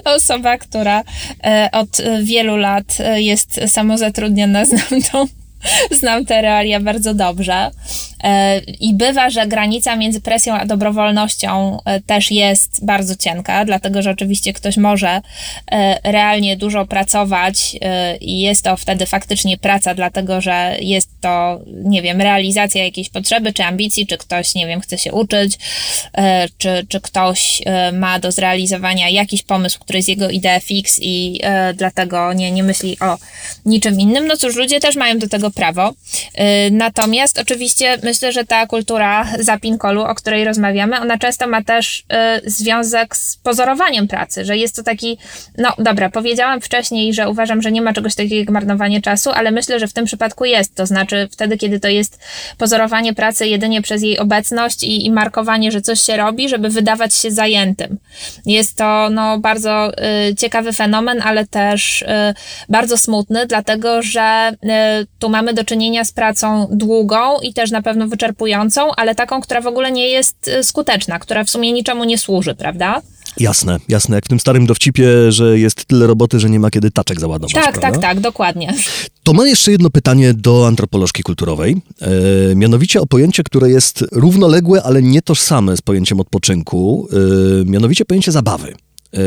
osoba, 0.04 0.58
która 0.58 1.02
e, 1.44 1.68
od 1.72 1.88
wielu 2.22 2.56
lat 2.56 2.96
e, 3.00 3.22
jest 3.22 3.60
samozatrudniona, 3.66 4.64
znam 4.70 5.02
tą 5.12 5.26
znam 6.00 6.24
te 6.24 6.42
realia 6.42 6.80
bardzo 6.80 7.14
dobrze. 7.14 7.70
E, 8.24 8.58
I 8.58 8.94
bywa, 8.94 9.30
że 9.30 9.46
granica 9.46 9.96
między 9.96 10.20
presją 10.20 10.54
a 10.54 10.66
dobrowolnością 10.66 11.78
e, 11.84 12.00
też 12.00 12.30
jest 12.30 12.84
bardzo 12.84 13.16
cienka, 13.16 13.64
dlatego 13.64 14.02
że 14.02 14.10
oczywiście 14.10 14.52
ktoś 14.52 14.76
może 14.76 15.20
e, 15.72 15.98
realnie 16.12 16.56
dużo 16.56 16.86
pracować 16.86 17.76
i 18.20 18.40
jest 18.40 18.64
to 18.64 18.76
wtedy 18.76 19.06
faktycznie 19.06 19.58
praca, 19.58 19.94
dlatego 19.94 20.40
że 20.40 20.76
jest 20.80 21.10
to, 21.20 21.60
nie 21.66 22.02
wiem, 22.02 22.20
realizacja 22.20 22.84
jakiejś 22.84 23.08
potrzeby 23.08 23.52
czy 23.52 23.64
ambicji, 23.64 24.06
czy 24.06 24.18
ktoś, 24.18 24.54
nie 24.54 24.66
wiem, 24.66 24.80
chce 24.80 24.98
się 24.98 25.12
uczyć, 25.12 25.58
czy, 26.58 26.86
czy 26.88 27.00
ktoś 27.00 27.62
ma 27.92 28.18
do 28.18 28.32
zrealizowania 28.32 29.08
jakiś 29.08 29.42
pomysł, 29.42 29.80
który 29.80 29.98
jest 29.98 30.08
jego 30.08 30.30
idea 30.30 30.60
fix 30.60 30.98
i 31.02 31.40
dlatego 31.74 32.32
nie, 32.32 32.50
nie 32.50 32.62
myśli 32.62 32.96
o 33.00 33.18
niczym 33.64 34.00
innym. 34.00 34.26
No 34.26 34.36
cóż, 34.36 34.56
ludzie 34.56 34.80
też 34.80 34.96
mają 34.96 35.18
do 35.18 35.28
tego 35.28 35.50
prawo. 35.54 35.92
Natomiast 36.70 37.38
oczywiście 37.38 37.98
myślę, 38.02 38.14
myślę, 38.14 38.32
że 38.32 38.44
ta 38.44 38.66
kultura 38.66 39.26
zapinkolu, 39.38 40.02
o 40.02 40.14
której 40.14 40.44
rozmawiamy, 40.44 41.00
ona 41.00 41.18
często 41.18 41.46
ma 41.46 41.62
też 41.62 41.98
y, 42.44 42.50
związek 42.50 43.16
z 43.16 43.36
pozorowaniem 43.36 44.08
pracy, 44.08 44.44
że 44.44 44.56
jest 44.56 44.76
to 44.76 44.82
taki, 44.82 45.18
no 45.58 45.72
dobra, 45.78 46.10
powiedziałam 46.10 46.60
wcześniej, 46.60 47.14
że 47.14 47.28
uważam, 47.28 47.62
że 47.62 47.72
nie 47.72 47.82
ma 47.82 47.92
czegoś 47.92 48.14
takiego 48.14 48.34
jak 48.34 48.50
marnowanie 48.50 49.02
czasu, 49.02 49.30
ale 49.30 49.50
myślę, 49.50 49.80
że 49.80 49.86
w 49.86 49.92
tym 49.92 50.04
przypadku 50.04 50.44
jest, 50.44 50.74
to 50.74 50.86
znaczy 50.86 51.28
wtedy, 51.32 51.56
kiedy 51.58 51.80
to 51.80 51.88
jest 51.88 52.20
pozorowanie 52.58 53.14
pracy 53.14 53.46
jedynie 53.46 53.82
przez 53.82 54.02
jej 54.02 54.18
obecność 54.18 54.82
i, 54.82 55.06
i 55.06 55.10
markowanie, 55.10 55.72
że 55.72 55.82
coś 55.82 56.00
się 56.00 56.16
robi, 56.16 56.48
żeby 56.48 56.68
wydawać 56.68 57.14
się 57.14 57.30
zajętym. 57.30 57.98
Jest 58.46 58.76
to, 58.76 59.08
no, 59.10 59.38
bardzo 59.38 59.92
y, 60.30 60.34
ciekawy 60.34 60.72
fenomen, 60.72 61.22
ale 61.22 61.46
też 61.46 62.02
y, 62.02 62.06
bardzo 62.68 62.98
smutny, 62.98 63.46
dlatego, 63.46 64.02
że 64.02 64.52
y, 64.52 65.06
tu 65.18 65.28
mamy 65.28 65.43
do 65.52 65.64
czynienia 65.64 66.04
z 66.04 66.12
pracą 66.12 66.66
długą 66.70 67.40
i 67.42 67.54
też 67.54 67.70
na 67.70 67.82
pewno 67.82 68.08
wyczerpującą, 68.08 68.94
ale 68.96 69.14
taką, 69.14 69.40
która 69.40 69.60
w 69.60 69.66
ogóle 69.66 69.92
nie 69.92 70.08
jest 70.08 70.48
y, 70.48 70.64
skuteczna, 70.64 71.18
która 71.18 71.44
w 71.44 71.50
sumie 71.50 71.72
niczemu 71.72 72.04
nie 72.04 72.18
służy, 72.18 72.54
prawda? 72.54 73.02
Jasne, 73.40 73.78
jasne. 73.88 74.16
Jak 74.16 74.24
w 74.24 74.28
tym 74.28 74.40
starym 74.40 74.66
dowcipie, 74.66 75.32
że 75.32 75.58
jest 75.58 75.84
tyle 75.84 76.06
roboty, 76.06 76.40
że 76.40 76.50
nie 76.50 76.60
ma 76.60 76.70
kiedy 76.70 76.90
taczek 76.90 77.20
załadować. 77.20 77.52
Tak, 77.52 77.62
prawda? 77.62 77.90
tak, 77.90 78.00
tak, 78.00 78.20
dokładnie. 78.20 78.74
To 79.22 79.32
mam 79.32 79.46
jeszcze 79.46 79.72
jedno 79.72 79.90
pytanie 79.90 80.34
do 80.34 80.66
antropolożki 80.66 81.22
kulturowej. 81.22 81.76
E, 82.00 82.54
mianowicie 82.54 83.00
o 83.00 83.06
pojęcie, 83.06 83.42
które 83.42 83.70
jest 83.70 84.04
równoległe, 84.12 84.82
ale 84.82 85.02
nie 85.02 85.22
tożsame 85.22 85.76
z 85.76 85.82
pojęciem 85.82 86.20
odpoczynku. 86.20 87.08
E, 87.12 87.64
mianowicie 87.64 88.04
pojęcie 88.04 88.32
zabawy. 88.32 88.74
E, 89.14 89.18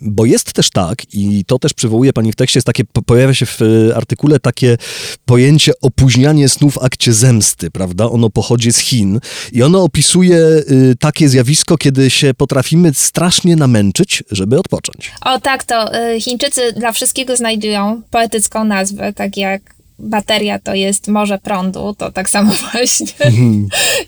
Bo 0.00 0.24
jest 0.24 0.52
też 0.52 0.70
tak, 0.70 1.14
i 1.14 1.44
to 1.44 1.58
też 1.58 1.72
przywołuje 1.72 2.12
pani 2.12 2.32
w 2.32 2.36
tekście, 2.36 2.58
jest 2.58 2.66
takie, 2.66 2.84
po- 2.84 3.02
pojawia 3.02 3.34
się 3.34 3.46
w 3.46 3.58
e, 3.62 3.96
artykule 3.96 4.40
takie 4.40 4.78
pojęcie 5.24 5.72
opóźnianie 5.82 6.48
snu 6.48 6.70
w 6.70 6.78
akcie 6.78 7.12
zemsty, 7.12 7.70
prawda? 7.70 8.04
Ono 8.10 8.30
pochodzi 8.30 8.72
z 8.72 8.78
Chin 8.78 9.20
i 9.52 9.62
ono 9.62 9.82
opisuje 9.82 10.36
y, 10.36 10.96
takie 11.00 11.28
zjawisko, 11.28 11.76
kiedy 11.78 12.10
się 12.10 12.34
potrafimy 12.34 12.94
strasznie 12.94 13.56
namęczyć, 13.56 14.24
żeby 14.30 14.58
odpocząć. 14.58 15.12
O 15.24 15.40
tak, 15.40 15.64
to 15.64 15.94
y, 16.14 16.20
Chińczycy 16.20 16.72
dla 16.72 16.92
wszystkiego 16.92 17.36
znajdują 17.36 18.02
poetycką 18.10 18.64
nazwę, 18.64 19.12
tak 19.12 19.36
jak 19.36 19.75
bateria 19.98 20.58
to 20.58 20.74
jest 20.74 21.08
morze 21.08 21.38
prądu, 21.38 21.94
to 21.98 22.12
tak 22.12 22.30
samo 22.30 22.52
właśnie 22.72 23.06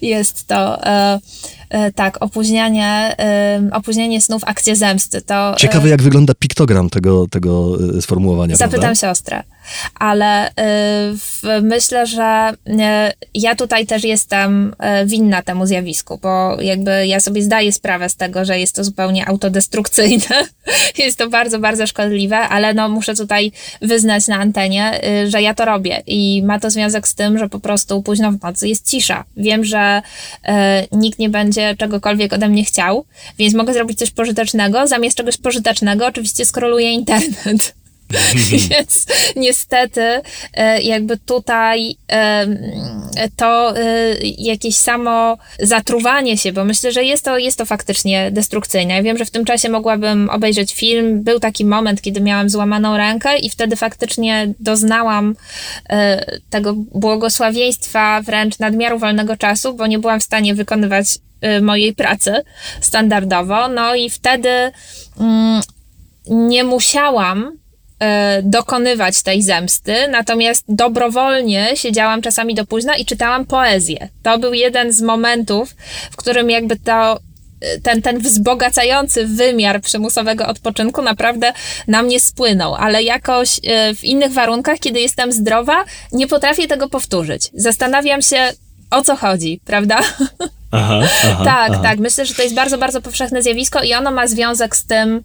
jest 0.03 0.47
to 0.47 0.87
e, 0.87 1.21
e, 1.71 1.93
tak, 1.93 2.23
opóźnianie, 2.23 3.15
e, 3.19 3.69
opóźnienie 3.73 4.21
snów, 4.21 4.43
akcje 4.47 4.77
zemsty. 4.77 5.23
To, 5.23 5.53
e, 5.53 5.57
Ciekawe, 5.57 5.89
jak 5.89 6.03
wygląda 6.03 6.35
piktogram 6.35 6.91
tego, 6.91 7.27
tego 7.29 7.81
y, 7.97 8.03
sformułowania, 8.03 8.57
Zapytam 8.57 8.81
prawda? 8.81 8.95
siostrę, 8.95 9.43
ale 9.95 10.49
y, 10.49 10.53
myślę, 11.63 12.07
że 12.07 12.53
y, 12.69 12.73
ja 13.35 13.55
tutaj 13.55 13.87
też 13.87 14.05
jestem 14.05 14.75
y, 15.03 15.07
winna 15.07 15.43
temu 15.43 15.67
zjawisku, 15.67 16.19
bo 16.23 16.61
jakby 16.61 17.07
ja 17.07 17.21
sobie 17.21 17.43
zdaję 17.43 17.73
sprawę 17.73 18.09
z 18.09 18.17
tego, 18.17 18.45
że 18.45 18.59
jest 18.59 18.75
to 18.77 18.85
zupełnie 18.85 19.29
autodestrukcyjne, 19.29 20.47
jest 20.99 21.19
to 21.19 21.29
bardzo, 21.29 21.59
bardzo 21.59 21.87
szkodliwe, 21.87 22.39
ale 22.39 22.75
no 22.75 22.89
muszę 22.89 23.15
tutaj 23.15 23.53
wyznać 23.83 24.29
na 24.29 24.37
antenie, 24.37 25.01
że 25.29 25.43
ja 25.43 25.55
to 25.55 25.65
robię 25.65 26.03
i 26.07 26.43
ma 26.43 26.61
to 26.61 26.71
związek 26.71 27.09
z 27.09 27.15
tym, 27.15 27.39
że 27.39 27.49
po 27.49 27.61
prostu 27.61 28.03
późno 28.03 28.33
w 28.33 28.43
nocy 28.43 28.69
jest 28.69 28.91
cisza. 28.91 29.25
Wiem, 29.37 29.65
że 29.65 30.03
nikt 30.93 31.19
nie 31.19 31.29
będzie 31.29 31.77
czegokolwiek 31.77 32.33
ode 32.33 32.49
mnie 32.49 32.65
chciał, 32.65 33.05
więc 33.39 33.55
mogę 33.55 33.73
zrobić 33.73 33.99
coś 33.99 34.11
pożytecznego, 34.11 34.87
zamiast 34.87 35.17
czegoś 35.17 35.37
pożytecznego 35.37 36.07
oczywiście 36.07 36.45
skroluję 36.45 36.93
internet. 36.93 37.75
Więc 38.71 39.07
niestety 39.37 40.21
e, 40.55 40.83
jakby 40.83 41.17
tutaj 41.17 41.97
em, 42.09 42.59
to 43.37 43.77
e, 43.77 44.15
jakieś 44.39 44.77
samo 44.77 45.39
zatruwanie 45.59 46.39
się, 46.39 46.53
bo 46.53 46.65
myślę, 46.65 46.93
że 46.93 47.05
jest 47.05 47.25
to, 47.25 47.39
jest 47.39 47.59
to 47.59 47.67
faktycznie 47.67 48.31
destrukcyjne. 48.31 48.95
Ja 48.95 49.03
wiem, 49.03 49.19
że 49.19 49.25
w 49.25 49.31
tym 49.31 49.45
czasie 49.45 49.69
mogłabym 49.69 50.31
obejrzeć 50.31 50.75
film. 50.75 51.23
Był 51.23 51.41
taki 51.41 51.65
moment, 51.65 52.03
kiedy 52.03 52.21
miałam 52.21 52.51
złamaną 52.51 52.97
rękę 52.97 53.39
i 53.39 53.51
wtedy 53.51 53.77
faktycznie 53.77 54.55
doznałam 54.61 55.37
e, 55.89 56.25
tego 56.51 56.75
błogosławieństwa 56.75 58.23
wręcz 58.23 58.59
nadmiaru 58.59 58.99
wolnego 58.99 59.37
czasu, 59.37 59.75
bo 59.75 59.87
nie 59.87 59.99
byłam 59.99 60.21
w 60.21 60.25
stanie 60.25 60.55
wykonywać 60.55 61.07
e, 61.41 61.61
mojej 61.61 61.95
pracy 61.95 62.43
standardowo. 62.81 63.69
No 63.69 63.95
i 63.95 64.11
wtedy 64.11 64.73
mm, 65.21 65.63
nie 66.27 66.65
musiałam 66.65 67.45
e, 67.47 67.68
dokonywać 68.43 69.23
tej 69.23 69.43
zemsty, 69.43 70.09
natomiast 70.11 70.65
dobrowolnie 70.69 71.71
siedziałam 71.75 72.23
czasami 72.23 72.55
do 72.55 72.67
późna 72.67 72.97
i 72.97 73.05
czytałam 73.05 73.47
poezję. 73.47 74.09
To 74.23 74.39
był 74.39 74.55
jeden 74.55 74.93
z 74.93 75.03
momentów, 75.03 75.77
w 76.11 76.17
którym 76.17 76.51
jakby 76.51 76.77
to 76.77 77.19
e, 77.61 77.81
ten, 77.81 78.03
ten 78.03 78.19
wzbogacający 78.19 79.27
wymiar 79.27 79.81
przymusowego 79.81 80.47
odpoczynku 80.47 81.03
naprawdę 81.03 81.53
na 81.89 82.03
mnie 82.03 82.21
spłynął, 82.21 82.75
ale 82.75 83.03
jakoś 83.03 83.61
e, 83.65 83.95
w 83.95 84.05
innych 84.05 84.33
warunkach, 84.33 84.79
kiedy 84.79 85.01
jestem 85.01 85.33
zdrowa, 85.33 85.85
nie 86.13 86.27
potrafię 86.27 86.67
tego 86.67 86.89
powtórzyć. 86.89 87.51
Zastanawiam 87.55 88.23
się, 88.23 88.53
o 88.91 89.03
co 89.03 89.17
chodzi, 89.17 89.61
prawda? 89.65 90.01
Aha, 90.71 91.01
aha, 91.25 91.45
Tak, 91.45 91.71
aha. 91.71 91.83
tak. 91.83 91.99
Myślę, 91.99 92.27
że 92.27 92.35
to 92.35 92.43
jest 92.43 92.55
bardzo, 92.55 92.79
bardzo 92.79 93.01
powszechne 93.03 93.43
zjawisko 93.43 93.83
i 93.83 93.95
ono 93.95 94.11
ma 94.11 94.27
związek 94.27 94.77
z 94.77 94.87
tym, 94.87 95.23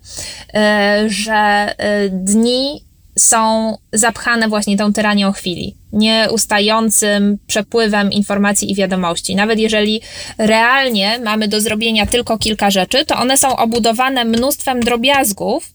e, 0.53 1.03
że 1.07 1.33
e, 1.77 2.09
dni 2.09 2.83
są 3.15 3.77
zapchane 3.93 4.47
właśnie 4.47 4.77
tą 4.77 4.93
tyranią 4.93 5.31
chwili, 5.31 5.75
nieustającym 5.93 7.37
przepływem 7.47 8.11
informacji 8.11 8.71
i 8.71 8.75
wiadomości. 8.75 9.35
Nawet 9.35 9.59
jeżeli 9.59 10.01
realnie 10.37 11.19
mamy 11.19 11.47
do 11.47 11.61
zrobienia 11.61 12.05
tylko 12.05 12.37
kilka 12.37 12.71
rzeczy, 12.71 13.05
to 13.05 13.15
one 13.15 13.37
są 13.37 13.55
obudowane 13.55 14.25
mnóstwem 14.25 14.79
drobiazgów, 14.79 15.73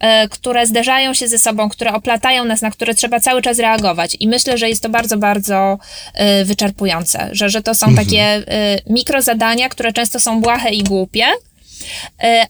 e, 0.00 0.28
które 0.28 0.66
zderzają 0.66 1.14
się 1.14 1.28
ze 1.28 1.38
sobą, 1.38 1.68
które 1.68 1.92
oplatają 1.92 2.44
nas, 2.44 2.62
na 2.62 2.70
które 2.70 2.94
trzeba 2.94 3.20
cały 3.20 3.42
czas 3.42 3.58
reagować. 3.58 4.16
I 4.20 4.28
myślę, 4.28 4.58
że 4.58 4.68
jest 4.68 4.82
to 4.82 4.88
bardzo, 4.88 5.16
bardzo 5.16 5.78
e, 6.14 6.44
wyczerpujące, 6.44 7.28
że, 7.32 7.50
że 7.50 7.62
to 7.62 7.74
są 7.74 7.94
takie 7.94 8.22
e, 8.22 8.42
mikrozadania, 8.86 9.68
które 9.68 9.92
często 9.92 10.20
są 10.20 10.40
błahe 10.40 10.70
i 10.70 10.84
głupie, 10.84 11.24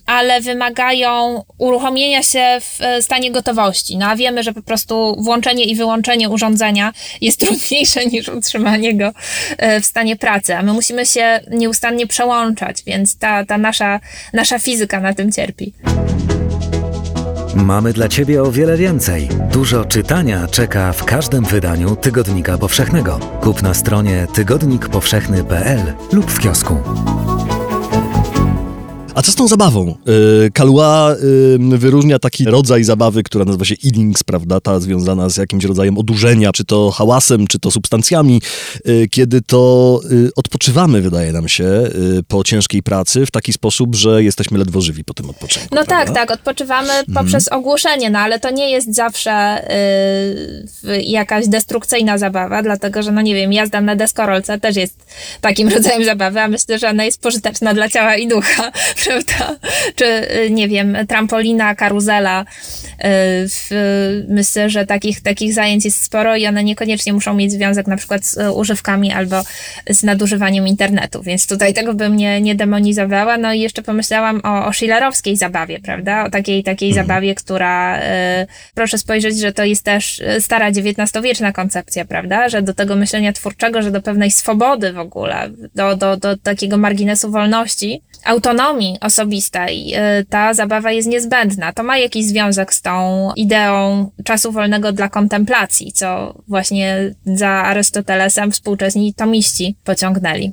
ale 0.07 0.41
wymagają 0.41 1.45
uruchomienia 1.59 2.23
się 2.23 2.59
w 2.61 2.83
e, 2.83 3.03
stanie 3.03 3.31
gotowości. 3.31 3.97
No 3.97 4.07
a 4.07 4.17
wiemy, 4.17 4.43
że 4.43 4.53
po 4.53 4.63
prostu 4.63 5.17
włączenie 5.19 5.65
i 5.65 5.77
wyłączenie 5.77 6.29
urządzenia 6.29 6.93
jest 7.21 7.41
trudniejsze 7.47 8.07
niż 8.07 8.29
utrzymanie 8.29 8.95
go 8.95 9.13
e, 9.59 9.81
w 9.81 9.87
stanie 9.87 10.17
pracy, 10.17 10.57
a 10.57 10.63
my 10.63 10.73
musimy 10.73 11.07
się 11.07 11.41
nieustannie 11.51 12.07
przełączać, 12.07 12.83
więc 12.87 13.19
ta, 13.19 13.45
ta 13.45 13.59
nasza, 13.59 14.01
nasza 14.33 14.59
fizyka 14.59 15.01
na 15.01 15.15
tym 15.15 15.33
cierpi. 15.33 15.73
Mamy 17.55 17.93
dla 17.93 18.09
Ciebie 18.09 18.43
o 18.43 18.53
wiele 18.53 18.77
więcej. 18.77 19.29
Dużo 19.53 19.85
czytania 19.85 20.47
czeka 20.47 20.93
w 20.93 21.05
każdym 21.05 21.45
wydaniu 21.45 21.97
Tygodnika 21.97 22.59
Powszechnego. 22.59 23.19
Kup 23.41 23.63
na 23.63 23.75
stronie 23.75 24.27
tygodnikpowszechny.pl 24.35 25.95
lub 26.13 26.31
w 26.31 26.41
kiosku. 26.41 26.77
A 29.19 29.23
co 29.23 29.33
z 29.33 29.35
tą 29.35 29.49
zabawą? 29.49 29.95
Yy, 30.43 30.51
Kalua 30.51 31.15
yy, 31.71 31.79
wyróżnia 31.79 32.19
taki 32.19 32.45
rodzaj 32.45 32.85
zabawy, 32.85 33.23
która 33.23 33.45
nazywa 33.45 33.65
się 33.65 33.75
innings, 33.75 34.23
prawda? 34.23 34.61
Ta 34.61 34.81
związana 34.81 35.29
z 35.29 35.37
jakimś 35.37 35.65
rodzajem 35.65 35.99
odurzenia, 35.99 36.53
czy 36.53 36.65
to 36.65 36.91
hałasem, 36.91 37.47
czy 37.47 37.59
to 37.59 37.71
substancjami, 37.71 38.43
yy, 38.85 39.09
kiedy 39.09 39.41
to 39.41 40.01
yy, 40.11 40.31
odpoczywamy, 40.37 41.01
wydaje 41.01 41.33
nam 41.33 41.49
się, 41.49 41.65
yy, 41.65 42.23
po 42.29 42.45
ciężkiej 42.45 42.83
pracy 42.83 43.27
w 43.27 43.31
taki 43.31 43.53
sposób, 43.53 43.95
że 43.95 44.23
jesteśmy 44.23 44.59
ledwo 44.59 44.81
żywi 44.81 45.05
po 45.05 45.15
tym 45.15 45.31
odpoczynku. 45.31 45.75
No 45.75 45.85
tak, 45.85 46.05
prawda? 46.05 46.15
tak, 46.15 46.31
odpoczywamy 46.31 46.93
poprzez 47.15 47.49
ogłuszenie, 47.49 48.11
no 48.11 48.19
ale 48.19 48.41
to 48.41 48.51
nie 48.51 48.71
jest 48.71 48.95
zawsze 48.95 49.65
yy, 50.83 51.03
jakaś 51.03 51.49
destrukcyjna 51.49 52.19
zabawa, 52.19 52.63
dlatego 52.63 53.03
że, 53.03 53.13
no 53.13 53.23
nie 53.23 53.35
wiem, 53.35 53.53
jazda 53.53 53.81
na 53.81 53.97
deskorolce 53.97 54.61
też 54.61 54.77
jest 54.77 54.95
takim 55.41 55.69
rodzajem 55.75 56.05
zabawy, 56.05 56.41
a 56.41 56.49
myślę, 56.49 56.79
że 56.79 56.91
ona 56.91 57.05
jest 57.05 57.21
pożyteczna 57.21 57.75
dla 57.75 57.89
ciała 57.89 58.17
i 58.17 58.29
ducha, 58.29 58.73
prawda? 59.09 59.69
Czy, 59.95 60.05
yy, 60.05 60.51
nie 60.51 60.69
wiem, 60.69 60.97
trampolina, 61.09 61.75
karuzela. 61.75 62.45
W, 63.49 63.71
myślę, 64.29 64.71
że 64.71 64.87
takich, 64.87 65.21
takich 65.21 65.55
zajęć 65.55 65.85
jest 65.85 66.05
sporo 66.05 66.37
i 66.37 66.47
one 66.47 66.65
niekoniecznie 66.65 67.13
muszą 67.13 67.35
mieć 67.35 67.53
związek 67.53 67.87
na 67.87 67.97
przykład 67.97 68.25
z 68.25 68.37
y, 68.37 68.53
używkami 68.53 69.13
albo 69.13 69.43
z 69.91 70.03
nadużywaniem 70.03 70.67
internetu, 70.67 71.23
więc 71.23 71.47
tutaj 71.47 71.75
tego 71.75 71.95
bym 71.95 72.17
nie, 72.17 72.41
nie 72.41 72.55
demonizowała. 72.55 73.37
No 73.37 73.53
i 73.53 73.61
jeszcze 73.61 73.83
pomyślałam 73.83 74.41
o, 74.45 74.67
o 74.67 74.73
schillerowskiej 74.73 75.37
zabawie, 75.37 75.81
prawda? 75.81 76.25
O 76.25 76.31
takiej, 76.31 76.63
takiej 76.65 76.93
zabawie, 76.95 77.35
która, 77.35 77.99
y, 77.99 78.03
proszę 78.75 78.99
spojrzeć, 78.99 79.39
że 79.39 79.53
to 79.53 79.65
jest 79.65 79.85
też 79.85 80.19
y, 80.19 80.41
stara 80.41 80.69
XIX-wieczna 80.69 81.53
koncepcja, 81.53 82.05
prawda? 82.05 82.49
Że 82.49 82.63
do 82.63 82.75
tego 82.75 82.97
myślenia 82.97 83.33
twórczego, 83.33 83.83
że 83.83 83.91
do 83.91 84.03
pewnej 84.03 84.31
swobody 84.31 84.93
w 84.93 84.99
ogóle, 84.99 85.51
do, 85.75 85.97
do, 85.97 86.17
do 86.17 86.37
takiego 86.37 86.77
marginesu 86.77 87.31
wolności, 87.31 88.03
autonomii 88.25 88.98
osobista 89.01 89.69
i 89.69 89.95
y, 89.95 90.25
ta 90.29 90.55
zabawa 90.55 90.93
jest 90.93 91.09
niezbędna. 91.09 91.73
To 91.73 91.83
ma 91.83 91.99
jakiś 91.99 92.27
związek 92.27 92.75
z 92.75 92.83
tą 92.83 93.29
ideą 93.37 94.11
czasu 94.25 94.53
wolnego 94.53 94.93
dla 94.93 95.09
kontemplacji, 95.09 95.93
co 95.93 96.35
właśnie 96.49 97.15
za 97.25 97.49
Arystotelesem 97.49 98.53
współczesni 98.53 99.15
tomiści 99.15 99.77
pociągnęli. 99.85 100.53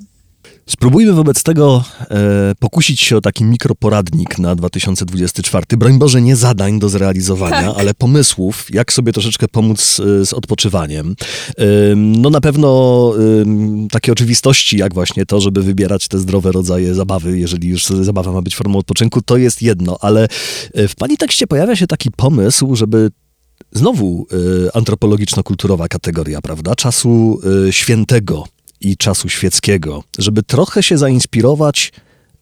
Spróbujmy 0.70 1.14
wobec 1.14 1.44
tego 1.44 1.84
e, 2.02 2.56
pokusić 2.60 3.02
się 3.02 3.18
o 3.18 3.22
taki 3.22 3.44
mikroporadnik 3.44 4.40
na 4.40 4.56
2024. 4.56 5.66
Broń 5.78 6.00
Boże, 6.00 6.22
nie 6.22 6.36
zadań 6.36 6.80
do 6.80 6.90
zrealizowania, 6.90 7.62
Tak. 7.72 7.80
ale 7.80 7.94
pomysłów, 7.94 8.68
jak 8.74 8.94
sobie 8.94 9.12
troszeczkę 9.12 9.48
pomóc 9.48 10.02
e, 10.22 10.26
z 10.26 10.34
odpoczywaniem. 10.34 11.16
E, 11.58 11.66
no 11.96 12.30
na 12.30 12.42
pewno 12.42 13.12
e, 13.20 13.88
takie 13.92 14.12
oczywistości, 14.12 14.78
jak 14.78 14.94
właśnie 14.94 15.26
to, 15.26 15.42
żeby 15.42 15.64
wybierać 15.64 16.08
te 16.08 16.20
zdrowe 16.20 16.52
rodzaje 16.52 16.94
zabawy, 16.94 17.40
jeżeli 17.40 17.68
już 17.68 17.86
zabawa 17.86 18.32
ma 18.32 18.42
być 18.42 18.56
formą 18.56 18.80
odpoczynku, 18.80 19.22
to 19.22 19.38
jest 19.38 19.62
jedno, 19.62 19.98
ale 20.02 20.28
e, 20.74 20.88
w 20.88 20.96
pani 20.96 21.18
tekście 21.18 21.48
pojawia 21.48 21.76
się 21.76 21.88
taki 21.88 22.12
pomysł, 22.12 22.76
żeby 22.76 23.12
znowu 23.72 24.28
e, 24.68 24.76
antropologiczno-kulturowa 24.78 25.88
kategoria, 25.88 26.42
prawda? 26.42 26.76
Czasu 26.76 27.40
e, 27.68 27.74
świętego 27.74 28.44
i 28.86 28.98
czasu 28.98 29.30
świeckiego, 29.30 30.04
żeby 30.18 30.44
trochę 30.44 30.84
się 30.84 30.98
zainspirować 30.98 31.92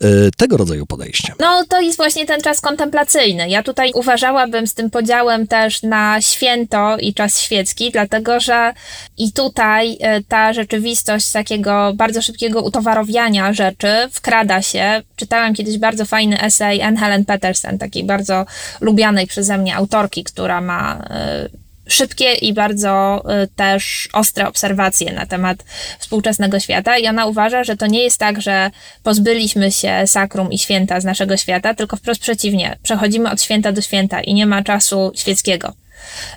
e, 0.01 0.07
tego 0.37 0.57
rodzaju 0.57 0.85
podejściem. 0.85 1.35
No, 1.39 1.63
to 1.69 1.81
jest 1.81 1.97
właśnie 1.97 2.25
ten 2.25 2.41
czas 2.41 2.61
kontemplacyjny. 2.61 3.49
Ja 3.49 3.63
tutaj 3.63 3.91
uważałabym 3.95 4.67
z 4.67 4.73
tym 4.73 4.89
podziałem 4.89 5.47
też 5.47 5.83
na 5.83 6.21
święto 6.21 6.97
i 6.97 7.13
czas 7.13 7.41
świecki, 7.41 7.91
dlatego 7.91 8.39
że 8.39 8.73
i 9.17 9.31
tutaj 9.31 9.97
e, 9.99 10.21
ta 10.23 10.53
rzeczywistość 10.53 11.31
takiego 11.31 11.93
bardzo 11.95 12.21
szybkiego 12.21 12.61
utowarowiania 12.61 13.53
rzeczy 13.53 13.87
wkrada 14.11 14.61
się. 14.61 15.01
Czytałam 15.15 15.53
kiedyś 15.53 15.77
bardzo 15.77 16.05
fajny 16.05 16.41
esej 16.41 16.81
Anne 16.81 16.99
Helen 16.99 17.25
Petersen, 17.25 17.77
takiej 17.77 18.03
bardzo 18.03 18.45
lubianej 18.81 19.27
przeze 19.27 19.57
mnie 19.57 19.75
autorki, 19.75 20.23
która 20.23 20.61
ma 20.61 21.05
e, 21.09 21.62
szybkie 21.87 22.33
i 22.33 22.53
bardzo 22.53 23.23
y, 23.43 23.47
też 23.47 24.09
ostre 24.13 24.47
obserwacje 24.47 25.13
na 25.13 25.25
temat 25.25 25.57
współczesnego 25.99 26.59
świata 26.59 26.97
i 26.97 27.07
ona 27.07 27.25
uważa, 27.25 27.63
że 27.63 27.77
to 27.77 27.87
nie 27.87 28.03
jest 28.03 28.17
tak, 28.17 28.41
że 28.41 28.71
pozbyliśmy 29.03 29.71
się 29.71 30.03
sakrum 30.05 30.51
i 30.51 30.59
święta 30.59 31.01
z 31.01 31.05
naszego 31.05 31.37
świata, 31.37 31.73
tylko 31.73 31.97
wprost 31.97 32.21
przeciwnie. 32.21 32.77
Przechodzimy 32.83 33.31
od 33.31 33.41
święta 33.41 33.71
do 33.71 33.81
święta 33.81 34.21
i 34.21 34.33
nie 34.33 34.45
ma 34.45 34.63
czasu 34.63 35.11
świeckiego. 35.15 35.73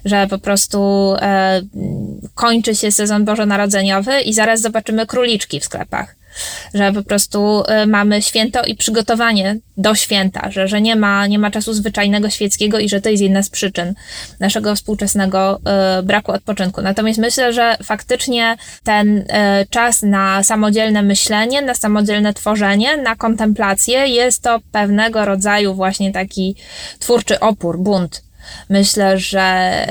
Że 0.05 0.27
po 0.27 0.39
prostu 0.39 1.13
e, 1.21 1.63
kończy 2.35 2.75
się 2.75 2.93
sezon 2.93 3.25
bożonarodzeniowy 3.25 4.21
i 4.21 4.35
zaraz 4.35 4.61
zobaczymy 4.61 5.07
króliczki 5.07 5.61
w 5.61 5.65
sklepach 5.65 6.17
że 6.75 6.93
po 6.93 7.03
prostu 7.03 7.63
y, 7.83 7.87
mamy 7.87 8.23
święto 8.23 8.63
i 8.63 8.77
przygotowanie 8.77 9.57
do 9.77 9.95
święta, 9.95 10.51
że, 10.51 10.69
że 10.69 10.81
nie, 10.81 10.97
ma, 10.97 11.27
nie 11.27 11.39
ma 11.39 11.51
czasu 11.51 11.73
zwyczajnego 11.73 12.31
świeckiego 12.31 12.79
i 12.79 12.89
że 12.89 13.01
to 13.01 13.09
jest 13.09 13.23
jedna 13.23 13.43
z 13.43 13.51
przyczyn 13.51 13.95
naszego 14.41 14.77
współczesnego 14.77 15.61
y, 16.01 16.03
braku 16.03 16.33
odpoczynku. 16.33 16.83
Natomiast 16.83 17.19
myślę, 17.19 17.53
że 17.53 17.77
faktycznie 17.83 18.57
ten 18.85 19.19
y, 19.19 19.25
czas 19.71 20.03
na 20.03 20.43
samodzielne 20.43 21.03
myślenie, 21.03 21.63
na 21.63 21.75
samodzielne 21.75 22.35
tworzenie, 22.35 22.97
na 22.97 23.17
kontemplację 23.17 24.07
jest 24.07 24.43
to 24.43 24.61
pewnego 24.73 25.25
rodzaju 25.25 25.75
właśnie 25.75 26.13
taki 26.13 26.57
twórczy 26.99 27.41
opór, 27.41 27.79
bunt. 27.79 28.27
Myślę, 28.69 29.19
że 29.19 29.87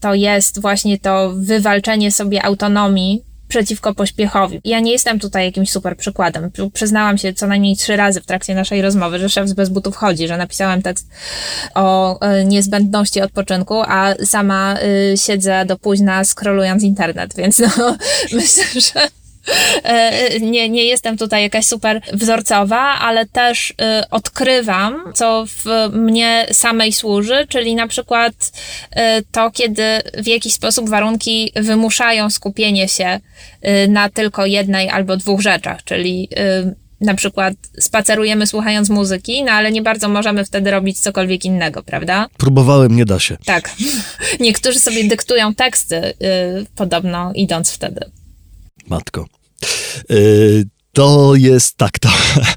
to 0.00 0.14
jest 0.14 0.60
właśnie 0.60 0.98
to 0.98 1.32
wywalczenie 1.36 2.12
sobie 2.12 2.44
autonomii 2.44 3.22
przeciwko 3.52 3.94
pośpiechowi. 3.94 4.60
Ja 4.64 4.80
nie 4.80 4.92
jestem 4.92 5.18
tutaj 5.18 5.44
jakimś 5.44 5.70
super 5.70 5.96
przykładem. 5.96 6.50
Przyznałam 6.72 7.18
się 7.18 7.32
co 7.32 7.46
najmniej 7.46 7.76
trzy 7.76 7.96
razy 7.96 8.20
w 8.20 8.26
trakcie 8.26 8.54
naszej 8.54 8.82
rozmowy, 8.82 9.18
że 9.18 9.28
szef 9.28 9.48
z 9.48 9.52
bez 9.52 9.68
butów 9.68 9.96
chodzi, 9.96 10.28
że 10.28 10.36
napisałam 10.36 10.82
tekst 10.82 11.08
o 11.74 12.20
e, 12.20 12.44
niezbędności 12.44 13.20
odpoczynku, 13.20 13.82
a 13.82 14.14
sama 14.24 14.76
y, 15.12 15.16
siedzę 15.16 15.64
do 15.66 15.78
późna 15.78 16.24
scrollując 16.24 16.82
internet, 16.82 17.36
więc 17.36 17.58
no 17.58 17.96
myślę, 18.32 18.64
że 18.80 19.08
E, 19.08 19.21
nie, 20.40 20.68
nie 20.68 20.84
jestem 20.84 21.16
tutaj 21.18 21.42
jakaś 21.42 21.66
super 21.66 22.00
wzorcowa, 22.12 22.80
ale 22.80 23.26
też 23.26 23.70
y, 23.70 23.74
odkrywam, 24.10 25.12
co 25.14 25.44
w 25.46 25.64
mnie 25.92 26.46
samej 26.52 26.92
służy, 26.92 27.46
czyli 27.48 27.74
na 27.74 27.86
przykład 27.86 28.32
y, 28.32 28.98
to, 29.32 29.50
kiedy 29.50 29.82
w 30.18 30.26
jakiś 30.26 30.54
sposób 30.54 30.88
warunki 30.88 31.52
wymuszają 31.56 32.30
skupienie 32.30 32.88
się 32.88 33.20
na 33.88 34.08
tylko 34.08 34.46
jednej 34.46 34.90
albo 34.90 35.16
dwóch 35.16 35.40
rzeczach, 35.40 35.84
czyli 35.84 36.28
na 37.00 37.14
przykład 37.14 37.54
spacerujemy 37.80 38.46
słuchając 38.46 38.88
muzyki, 38.88 39.44
no 39.44 39.52
ale 39.52 39.72
nie 39.72 39.82
bardzo 39.82 40.08
możemy 40.08 40.44
wtedy 40.44 40.70
robić 40.70 41.00
cokolwiek 41.00 41.44
innego, 41.44 41.82
prawda? 41.82 42.26
Próbowałem, 42.38 42.96
nie 42.96 43.04
da 43.04 43.18
się. 43.18 43.36
Tak. 43.44 43.70
Niektórzy 44.40 44.80
sobie 44.80 45.04
dyktują 45.04 45.54
teksty, 45.54 46.14
podobno 46.76 47.32
idąc 47.34 47.70
wtedy. 47.70 48.10
Matko. 48.88 49.26
Yy, 50.10 50.64
to 50.92 51.34
jest 51.34 51.76
tak, 51.76 51.98
to 51.98 52.08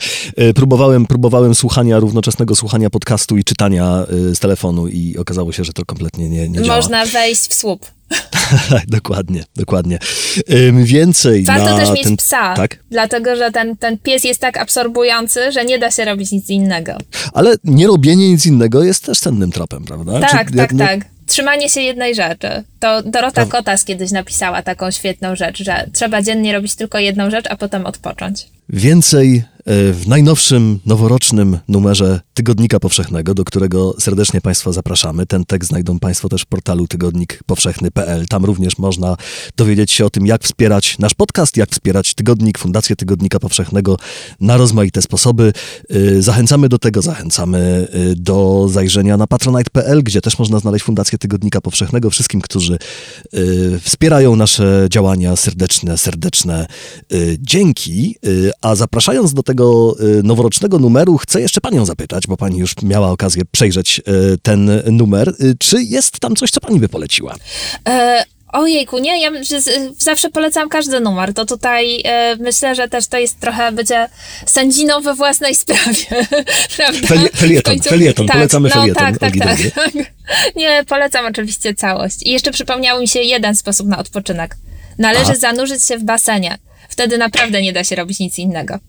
próbowałem, 0.55 1.05
próbowałem 1.05 1.55
słuchania, 1.55 1.99
równoczesnego 1.99 2.55
słuchania 2.55 2.89
podcastu 2.89 3.37
i 3.37 3.43
czytania 3.43 4.05
y, 4.31 4.35
z 4.35 4.39
telefonu 4.39 4.87
i 4.87 5.17
okazało 5.17 5.51
się, 5.51 5.63
że 5.63 5.73
to 5.73 5.85
kompletnie 5.85 6.29
nie, 6.29 6.49
nie 6.49 6.61
działa. 6.61 6.77
Można 6.77 7.05
wejść 7.05 7.41
w 7.47 7.53
słup. 7.53 7.85
dokładnie, 8.87 9.43
dokładnie. 9.55 9.99
Ym, 10.51 10.85
więcej 10.85 11.43
Warto 11.43 11.65
na 11.65 11.77
też 11.77 11.91
mieć 11.91 12.03
ten... 12.03 12.17
psa, 12.17 12.53
tak? 12.55 12.79
dlatego 12.91 13.35
że 13.35 13.51
ten, 13.51 13.77
ten 13.77 13.97
pies 13.97 14.23
jest 14.23 14.41
tak 14.41 14.57
absorbujący, 14.57 15.51
że 15.51 15.65
nie 15.65 15.79
da 15.79 15.91
się 15.91 16.05
robić 16.05 16.31
nic 16.31 16.49
innego. 16.49 16.97
Ale 17.33 17.55
nie 17.63 17.87
robienie 17.87 18.29
nic 18.29 18.45
innego 18.45 18.83
jest 18.83 19.03
też 19.03 19.19
cennym 19.19 19.51
tropem, 19.51 19.85
prawda? 19.85 20.19
Tak, 20.19 20.51
Czy 20.51 20.57
tak, 20.57 20.73
tak. 20.77 21.14
Trzymanie 21.27 21.69
się 21.69 21.81
jednej 21.81 22.15
rzeczy. 22.15 22.47
To 22.79 23.01
Dorota 23.03 23.45
Kotas 23.45 23.85
kiedyś 23.85 24.11
napisała 24.11 24.61
taką 24.61 24.91
świetną 24.91 25.35
rzecz, 25.35 25.63
że 25.63 25.85
trzeba 25.93 26.21
dziennie 26.21 26.53
robić 26.53 26.75
tylko 26.75 26.99
jedną 26.99 27.29
rzecz, 27.29 27.45
a 27.49 27.55
potem 27.55 27.85
odpocząć. 27.85 28.47
Więcej 28.69 29.43
w 29.67 30.03
najnowszym, 30.07 30.79
noworocznym 30.85 31.57
numerze 31.67 32.19
Tygodnika 32.33 32.79
Powszechnego, 32.79 33.33
do 33.33 33.43
którego 33.43 33.95
serdecznie 33.99 34.41
Państwa 34.41 34.71
zapraszamy. 34.71 35.25
Ten 35.25 35.45
tekst 35.45 35.69
znajdą 35.69 35.99
Państwo 35.99 36.29
też 36.29 36.41
w 36.41 36.45
portalu 36.45 36.87
tygodnikpowszechny.pl. 36.87 38.25
Tam 38.27 38.45
również 38.45 38.77
można 38.77 39.17
dowiedzieć 39.57 39.91
się 39.91 40.05
o 40.05 40.09
tym, 40.09 40.25
jak 40.25 40.43
wspierać 40.43 40.99
nasz 40.99 41.13
podcast, 41.13 41.57
jak 41.57 41.69
wspierać 41.69 42.13
Tygodnik, 42.13 42.57
Fundację 42.57 42.95
Tygodnika 42.95 43.39
Powszechnego 43.39 43.97
na 44.39 44.57
rozmaite 44.57 45.01
sposoby. 45.01 45.53
E, 45.89 46.21
Zachęcamy 46.21 46.69
do 46.69 46.79
tego, 46.79 47.01
zachęcamy 47.01 47.87
e, 47.91 48.15
do 48.15 48.67
zajrzenia 48.69 49.17
na 49.17 49.27
patronite.pl, 49.27 50.03
gdzie 50.03 50.21
też 50.21 50.39
można 50.39 50.59
znaleźć 50.59 50.85
Fundację 50.85 51.17
Tygodnika 51.17 51.61
Powszechnego. 51.61 52.09
Wszystkim, 52.09 52.41
którzy 52.41 52.73
e, 52.73 52.79
wspierają 53.79 54.35
nasze 54.35 54.87
działania, 54.89 55.35
serdeczne, 55.35 55.97
serdeczne 55.97 56.67
e, 57.11 57.17
dzięki. 57.39 58.15
E, 58.25 58.51
A 58.61 58.75
zapraszając 58.75 59.33
do 59.33 59.43
tego 59.43 59.54
e, 59.63 60.05
noworocznego 60.23 60.79
numeru, 60.79 61.17
chcę 61.17 61.41
jeszcze 61.41 61.61
panią 61.61 61.85
zapytać, 61.85 62.27
bo 62.27 62.37
pani 62.37 62.57
już 62.57 62.73
miała 62.83 63.11
okazję 63.11 63.43
przejrzeć 63.51 63.99
e, 63.99 64.11
ten 64.41 64.81
numer. 64.91 65.29
E, 65.29 65.33
Czy 65.59 65.83
jest 65.83 66.19
tam 66.19 66.35
coś, 66.35 66.51
co 66.51 66.59
pani 66.59 66.79
by 66.79 66.89
poleciła? 66.89 67.35
E, 67.89 68.23
ojejku, 68.53 68.99
nie, 68.99 69.21
ja 69.21 69.31
zawsze 69.99 70.29
polecam 70.29 70.69
każdy 70.69 70.99
numer. 70.99 71.33
To 71.33 71.45
tutaj 71.45 72.01
e, 72.05 72.35
myślę, 72.39 72.75
że 72.75 72.87
też 72.87 73.07
to 73.07 73.17
jest 73.17 73.39
trochę 73.39 73.71
bycie 73.71 74.09
sędziną 74.45 75.01
we 75.01 75.15
własnej 75.15 75.55
sprawie. 75.65 76.25
Prawda? 76.77 77.07
Felie- 77.07 77.29
felieton, 77.37 77.75
końcu- 77.75 77.89
felieton, 77.89 78.27
polecamy 78.27 78.69
no, 78.69 78.75
felieton 78.81 79.03
Tak, 79.05 79.17
tak, 79.19 79.33
tak, 79.37 79.57
tak. 79.75 79.93
Nie, 80.55 80.83
polecam 80.87 81.25
oczywiście 81.25 81.73
całość. 81.73 82.23
I 82.23 82.29
jeszcze 82.31 82.51
przypomniał 82.51 83.01
mi 83.01 83.07
się 83.07 83.19
jeden 83.19 83.55
sposób 83.55 83.87
na 83.87 83.97
odpoczynek. 83.97 84.57
Należy 84.97 85.25
Aha. 85.25 85.35
zanurzyć 85.35 85.83
się 85.83 85.97
w 85.97 86.03
basenie. 86.03 86.57
Wtedy 86.89 87.17
naprawdę 87.17 87.61
nie 87.61 87.73
da 87.73 87.83
się 87.83 87.95
robić 87.95 88.19
nic 88.19 88.37
innego. 88.39 88.79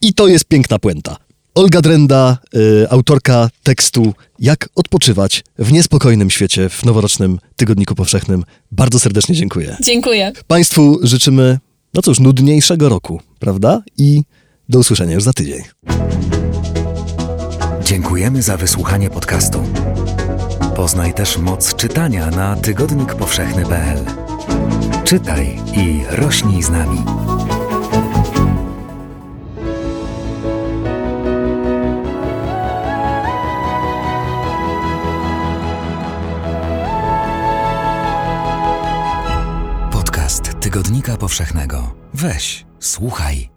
I 0.00 0.14
to 0.14 0.28
jest 0.28 0.44
piękna 0.44 0.78
puenta. 0.78 1.16
Olga 1.54 1.80
Drenda, 1.80 2.38
y, 2.56 2.86
autorka 2.90 3.50
tekstu 3.62 4.14
Jak 4.38 4.68
odpoczywać 4.74 5.44
w 5.58 5.72
niespokojnym 5.72 6.30
świecie 6.30 6.68
w 6.68 6.84
noworocznym 6.84 7.38
Tygodniku 7.56 7.94
Powszechnym. 7.94 8.44
Bardzo 8.70 8.98
serdecznie 8.98 9.34
dziękuję. 9.34 9.76
Dziękuję. 9.82 10.32
Państwu 10.46 10.98
życzymy, 11.02 11.58
no 11.94 12.02
cóż, 12.02 12.20
nudniejszego 12.20 12.88
roku, 12.88 13.20
prawda? 13.38 13.82
I 13.98 14.22
do 14.68 14.78
usłyszenia 14.78 15.14
już 15.14 15.24
za 15.24 15.32
tydzień. 15.32 15.62
Dziękujemy 17.84 18.42
za 18.42 18.56
wysłuchanie 18.56 19.10
podcastu. 19.10 19.64
Poznaj 20.76 21.14
też 21.14 21.38
moc 21.38 21.74
czytania 21.74 22.30
na 22.30 22.56
tygodnikpowszechny.pl. 22.56 23.98
Czytaj 25.04 25.60
i 25.76 26.00
rośnij 26.10 26.62
z 26.62 26.70
nami. 26.70 26.98
Tygodnika 40.72 41.16
Powszechnego. 41.16 41.94
Weź, 42.14 42.66
słuchaj. 42.80 43.50